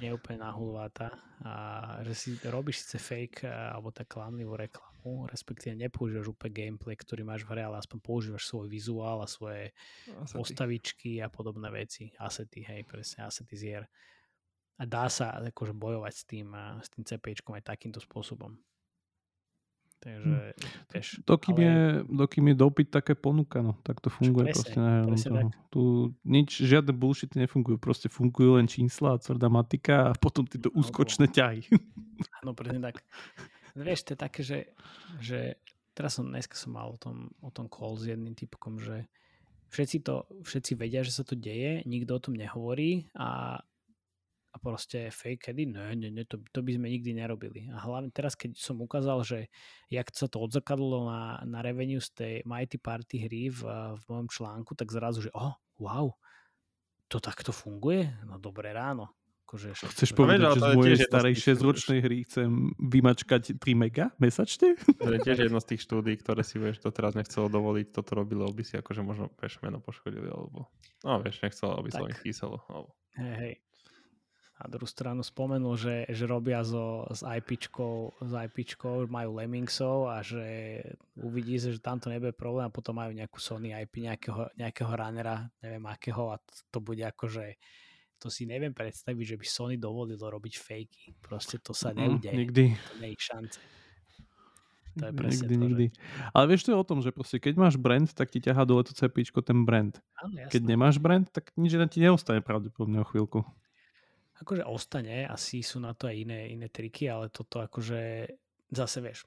[0.00, 1.12] nie úplne nahulváta
[1.44, 1.52] a
[2.06, 4.91] že si robíš síce fake alebo tak klamlivú reklamu,
[5.26, 9.74] respektíve nepoužívaš úplne gameplay, ktorý máš v hre, ale aspoň používaš svoj vizuál a svoje
[10.22, 10.36] asety.
[10.38, 12.14] postavičky a podobné veci.
[12.16, 13.84] Asety, hej, presne, asety z hier.
[14.78, 16.48] A dá sa akože bojovať s tým,
[16.80, 18.56] s tým CPčkom aj takýmto spôsobom.
[20.02, 20.70] Takže, hm.
[20.90, 21.62] vieš, dokým, ale...
[21.62, 21.78] je,
[22.10, 25.50] dokým je dopyt také ponuka, no, tak to funguje presne, proste na toho.
[25.70, 25.82] Tu
[26.26, 31.30] nič, žiadne bullshity nefungujú, proste fungujú len čísla a tvrdá matika a potom tieto úskočné
[31.30, 31.70] ťahy.
[32.42, 32.98] Áno, presne tak.
[33.74, 34.58] No, vieš, to je také, že,
[35.22, 35.56] že
[35.96, 39.08] teraz som, dneska som mal o tom, o tom call s jedným typkom, že
[39.72, 43.60] všetci, to, všetci vedia, že sa to deje, nikto o tom nehovorí a
[44.52, 45.64] a proste fake kedy?
[45.72, 47.72] Ne, ne, ne, to, to by sme nikdy nerobili.
[47.72, 49.38] A hlavne teraz, keď som ukázal, že
[49.88, 53.64] jak sa to odzrkadlo na, na revenue z tej Mighty Party hry v,
[53.96, 56.12] v mojom článku, tak zrazu, že oh, wow,
[57.08, 58.12] to takto funguje?
[58.28, 59.16] No dobré ráno.
[59.52, 64.80] Akože, Chceš povedať, že z mojej starej 6-ročnej hry chcem vymačkať 3 mega mesačne?
[64.96, 68.16] To je tiež jedno z tých štúdí, ktoré si vieš, to teraz nechcelo dovoliť, toto
[68.16, 70.72] robilo, aby si akože možno vieš, meno poškodili, alebo
[71.04, 72.64] no vieš, nechcelo, aby sa im písalo.
[72.72, 72.96] Alebo...
[73.20, 73.54] Hej, hej
[74.62, 80.22] na druhú stranu spomenul, že, že robia so, s IPčkou, s IPčkou, majú Lemmingsov a
[80.22, 80.78] že
[81.18, 84.92] uvidí sa, že tam to nebude problém a potom majú nejakú Sony IP, nejakého, nejakého
[84.94, 86.38] runnera, neviem akého a
[86.70, 87.58] to, bude že
[88.22, 91.18] to si neviem predstaviť, že by Sony dovolilo robiť fejky.
[91.18, 92.30] Proste to sa neudeje.
[92.30, 92.64] Mm, nikdy.
[92.78, 93.58] To nie je šance.
[95.02, 95.86] To je presne nikdy, to, nikdy.
[95.90, 95.96] Že...
[96.30, 98.86] Ale vieš, to je o tom, že proste keď máš brand, tak ti ťahá dole
[98.86, 99.98] to cepíčko ten brand.
[100.22, 103.42] Áno, keď nemáš brand, tak nič ti neostane pravdepodobne o chvíľku
[104.42, 108.26] akože ostane, asi sú na to aj iné, iné triky, ale toto akože
[108.74, 109.24] zase vieš,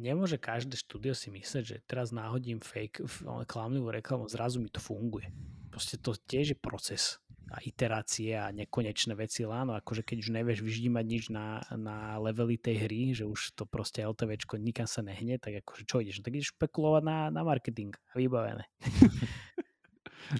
[0.00, 3.04] nemôže každé štúdio si mysleť, že teraz náhodím fake,
[3.44, 5.28] klamlivú reklamu, zrazu mi to funguje.
[5.68, 7.20] Proste to tiež je proces
[7.50, 12.54] a iterácie a nekonečné veci, áno, akože keď už nevieš vyždímať nič na, na levely
[12.54, 16.22] tej hry, že už to proste LTVčko nikam sa nehne, tak akože čo ideš?
[16.22, 18.64] No tak ideš špekulovať na, na marketing a vybavené.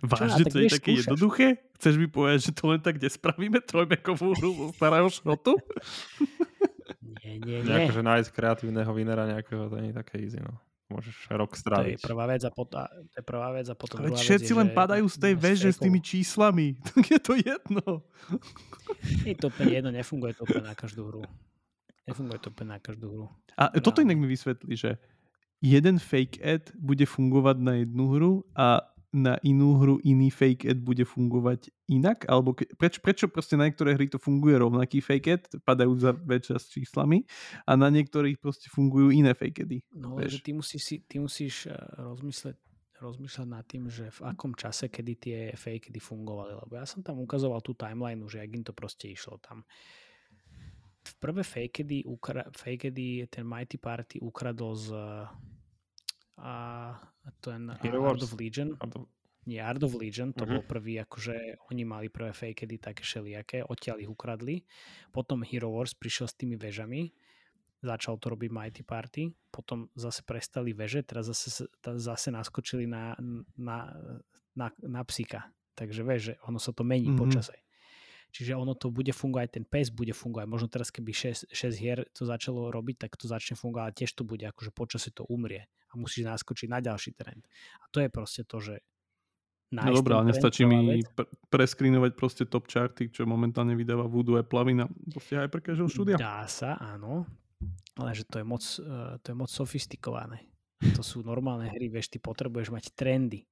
[0.07, 1.03] Vážne, to je také skúšaš.
[1.03, 1.47] jednoduché?
[1.75, 5.59] Chceš mi povedať, že to len tak nespravíme trojbekovú hru starého šrotu?
[7.19, 7.75] Nie, nie, nie.
[7.87, 10.55] Akože nájsť kreatívneho vinera nejakého, to nie je také easy, no.
[10.91, 12.03] Môžeš rok stráviť.
[12.03, 14.23] To je prvá vec a, pot- a, to je prvá vec a potom Ale druhá
[14.27, 16.75] všetci vec je, len padajú z tej veže s tými číslami.
[16.91, 18.03] Tak je to jedno.
[19.23, 21.23] Je to úplne jedno, nefunguje to úplne na každú hru.
[22.11, 23.27] Nefunguje to úplne na každú hru.
[23.55, 24.99] A toto inak mi vysvetlí, že
[25.63, 30.79] jeden fake ad bude fungovať na jednu hru a na inú hru iný fake ad
[30.83, 32.27] bude fungovať inak?
[32.31, 36.15] Alebo ke, preč, prečo proste na niektoré hry to funguje rovnaký fake ad, padajú za
[36.15, 37.27] väčšia s číslami
[37.67, 39.79] a na niektorých proste fungujú iné fake ady?
[39.99, 42.57] No, že ty musíš, si, ty musíš eh, rozmysleť,
[43.01, 46.55] rozmýšľať nad tým, že v akom čase, kedy tie fake ady fungovali.
[46.55, 49.67] Lebo ja som tam ukazoval tú timeline, že ak im to proste išlo tam.
[51.01, 54.93] V prvé fake ady, ukra- fake ady ten Mighty Party ukradol z
[56.41, 56.55] a
[57.41, 58.77] ten Hero Art of Legion.
[59.49, 60.61] Nie, Art of Legion, to uh-huh.
[60.61, 64.69] bol prvý, akože oni mali prvé fakedy také šeliaké, odtiaľ ich ukradli.
[65.11, 67.09] Potom Hero Wars prišiel s tými vežami,
[67.81, 73.17] začal to robiť Mighty Party, potom zase prestali veže, teraz zase, zase naskočili na,
[73.57, 73.89] na,
[74.53, 75.49] na, na psika.
[75.73, 77.25] Takže vieš, že ono sa to mení mm-hmm.
[77.25, 77.57] počase.
[78.31, 80.47] Čiže ono to bude fungovať, ten PES bude fungovať.
[80.47, 84.13] Možno teraz, keby 6, 6 hier to začalo robiť, tak to začne fungovať, ale tiež
[84.15, 87.43] to bude, akože počasie to umrie a musíš naskočiť na ďalší trend.
[87.83, 88.79] A to je proste to, že
[89.71, 94.43] No dobré, ale nestačí mi pr- preskrinovať proste top charty, čo momentálne vydáva Voodoo a
[94.43, 96.17] Plavina proste aj pre každého štúdia.
[96.19, 97.23] Dá sa, áno,
[97.95, 100.43] ale že to je moc, uh, to je moc sofistikované.
[100.99, 103.47] To sú normálne hry, vieš, ty potrebuješ mať trendy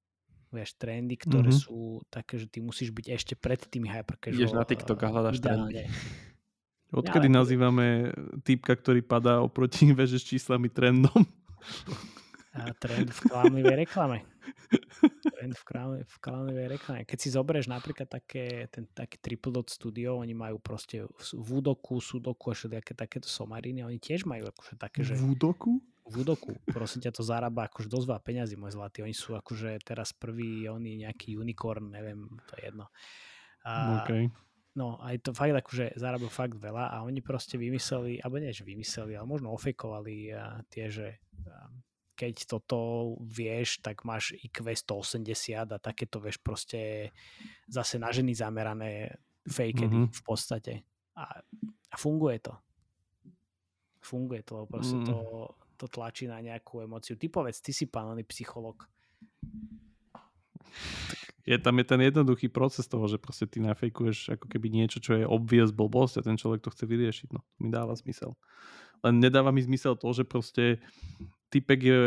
[0.48, 1.64] vieš, trendy, ktoré mm-hmm.
[1.68, 4.40] sú také, že ty musíš byť ešte pred tými hypercasual.
[4.40, 5.84] Ideš na TikTok a hľadaš trendy.
[6.88, 8.16] Odkedy ja, nazývame
[8.48, 11.20] typka, ktorý padá oproti veže s číslami trendom?
[12.58, 14.26] A trend v klamlivej reklame.
[15.22, 17.00] Trend v, kráľ, v kráľovej reklame.
[17.06, 22.50] Keď si zoberieš napríklad také, ten, taký Triple Dot Studio, oni majú proste Vudoku, Sudoku
[22.50, 25.14] a všetky takéto somariny, oni tiež majú akože také, že...
[25.16, 25.78] Vudoku?
[26.08, 29.04] Vudoku, prosím ťa, to zarába akože dosť veľa peňazí, môj zlatý.
[29.04, 32.88] Oni sú akože teraz prvý, oni nejaký unicorn, neviem, to je jedno.
[33.68, 34.32] A, okay.
[34.72, 38.64] No, aj to fakt akože zarábajú fakt veľa a oni proste vymysleli, alebo nie, že
[38.64, 40.32] vymysleli, ale možno ofekovali
[40.72, 41.20] tie, že
[42.18, 45.22] keď toto vieš, tak máš IQ 180
[45.70, 47.14] a takéto vieš proste
[47.70, 49.14] zase na ženy zamerané
[49.46, 50.04] fake mm-hmm.
[50.10, 50.74] v podstate.
[51.14, 51.38] A,
[51.90, 52.58] a funguje to.
[54.02, 55.06] Funguje to, lebo proste mm.
[55.06, 55.18] to,
[55.78, 57.14] to tlačí na nejakú emociu.
[57.14, 58.82] Ty povedz, ty si pán, psycholog
[61.48, 65.16] je tam je ten jednoduchý proces toho, že proste ty nafejkuješ ako keby niečo, čo
[65.16, 67.28] je obvious blbosť a ten človek to chce vyriešiť.
[67.32, 68.36] No, mi dáva zmysel.
[69.00, 70.84] Len nedáva mi zmysel to, že proste
[71.48, 72.00] typek je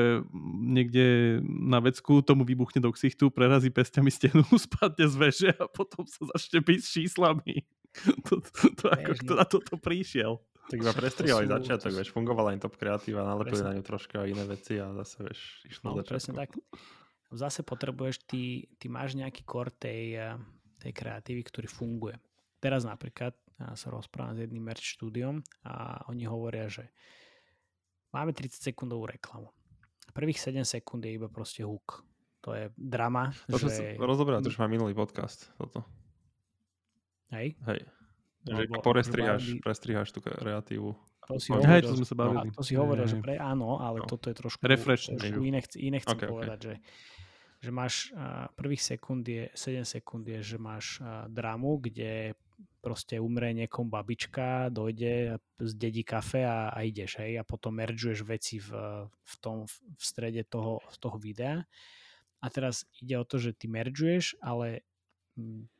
[0.61, 1.05] niekde
[1.45, 6.29] na vecku, tomu vybuchne do ksichtu, prerazí pestiami stenu, spadne z veže a potom sa
[6.37, 7.65] začne byť s číslami.
[8.27, 10.39] to, to, to, ako kto na toto prišiel.
[10.71, 11.51] Tak iba prestrihali sú...
[11.51, 15.41] začiatok, vieš, fungovala im top kreatíva, nalepili na ňu troška iné veci a zase, vieš,
[15.67, 16.11] išlo no, začiatku.
[16.15, 16.51] Presne tak
[17.31, 20.35] zase potrebuješ, ty, ty máš nejaký kor tej, eh,
[20.79, 22.15] tej kreatívy, ktorý funguje.
[22.61, 26.89] Teraz napríklad ja sa rozprávam s jedným merch štúdiom a oni hovoria, že
[28.11, 29.51] máme 30 sekundovú reklamu.
[30.11, 32.03] Prvých 7 sekúnd je iba proste hook.
[32.43, 33.31] To je drama.
[33.47, 33.95] To že...
[34.01, 35.47] rozoberá, to už má minulý podcast.
[35.55, 35.85] Toto.
[37.31, 37.55] Hej?
[37.63, 37.79] Hej.
[38.43, 40.97] Že porestriháš, prestriháš tú kreatívu.
[41.29, 42.47] To si hovoril, Hej, to sme sa bavili.
[42.49, 44.09] No, to si hovoril, že pre, áno, ale no.
[44.09, 45.13] toto je trošku, Refresh.
[45.13, 46.67] trošku iné, iné chcem okay, povedať, okay.
[46.67, 46.73] že
[47.61, 52.33] že máš uh, prvých sekúnd je, 7 sekúnd je, že máš uh, dramu, kde
[52.81, 58.57] proste umre niekom babička, dojde, zdedí kafe a, a ideš, hej, a potom meržuješ veci
[58.57, 58.69] v,
[59.05, 61.61] v tom, v strede toho, toho videa.
[62.41, 64.81] A teraz ide o to, že ty meržuješ, ale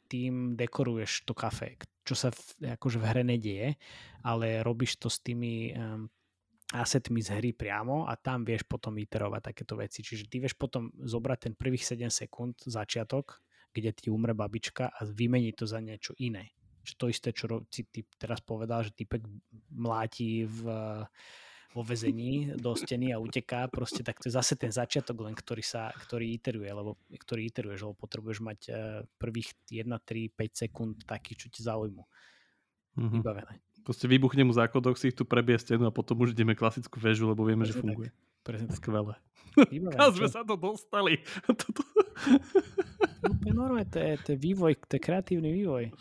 [0.05, 3.69] tým dekoruješ to kafe, čo sa v, akože v hre nedieje,
[4.21, 6.05] ale robíš to s tými um,
[6.71, 10.03] assetmi z hry priamo a tam vieš potom iterovať takéto veci.
[10.03, 14.99] Čiže ty vieš potom zobrať ten prvých 7 sekúnd začiatok, kde ti umre babička a
[15.03, 16.51] vymeniť to za niečo iné.
[16.81, 19.21] Čo to isté, čo si ty teraz povedal, že typek
[19.69, 20.61] mláti v,
[21.71, 25.63] vo vezení do steny a uteká, proste tak to je zase ten začiatok len, ktorý
[25.63, 28.75] sa, ktorý iteruje, lebo ktorý iteruješ, lebo potrebuješ mať eh,
[29.15, 32.03] prvých 1, 3, 5 sekúnd takých, čo ti zaujímu.
[32.91, 33.21] Mm-hmm.
[33.23, 33.53] Vybavené.
[33.81, 37.31] Proste vybuchne mu zákodok, si ich tu prebie stenu a potom už ideme klasickú väžu,
[37.31, 38.09] lebo vieme, Presne že funguje.
[38.11, 38.29] Tak.
[38.41, 39.15] Presne Skvelé.
[39.93, 41.21] Kam sme sa to dostali?
[43.45, 45.93] Normálne, to je, to je vývoj, to je kreatívny vývoj.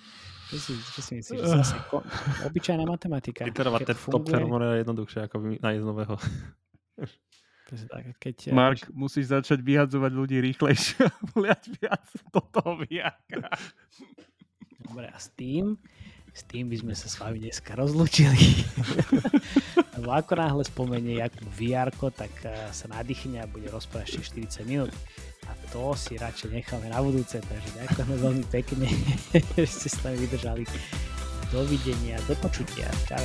[0.50, 1.38] Čo si, čo si myslíš?
[1.46, 2.02] Zase ko,
[2.50, 3.46] obyčajná matematika.
[3.46, 4.14] Iterovať ten funguje...
[4.18, 6.14] top termóne je jednoduchšie ako nájsť nového.
[8.18, 8.90] Keď, Mark, až...
[8.90, 12.02] musíš začať vyhadzovať ľudí rýchlejšie a vliať viac
[12.34, 13.46] do toho viaka.
[14.90, 15.78] Dobre, a s tým
[16.30, 18.62] s tým by sme sa s vami dneska rozlúčili.
[19.98, 24.94] Lebo ako náhle spomenie Jakub VR, tak eh, sa nadýchne a bude rozprávať 40 minút.
[25.48, 28.86] A to si radšej necháme na budúce, takže ďakujeme veľmi pekne,
[29.56, 30.64] že ste s nami vydržali.
[31.50, 32.86] Dovidenia, do počutia.
[33.08, 33.22] Čau,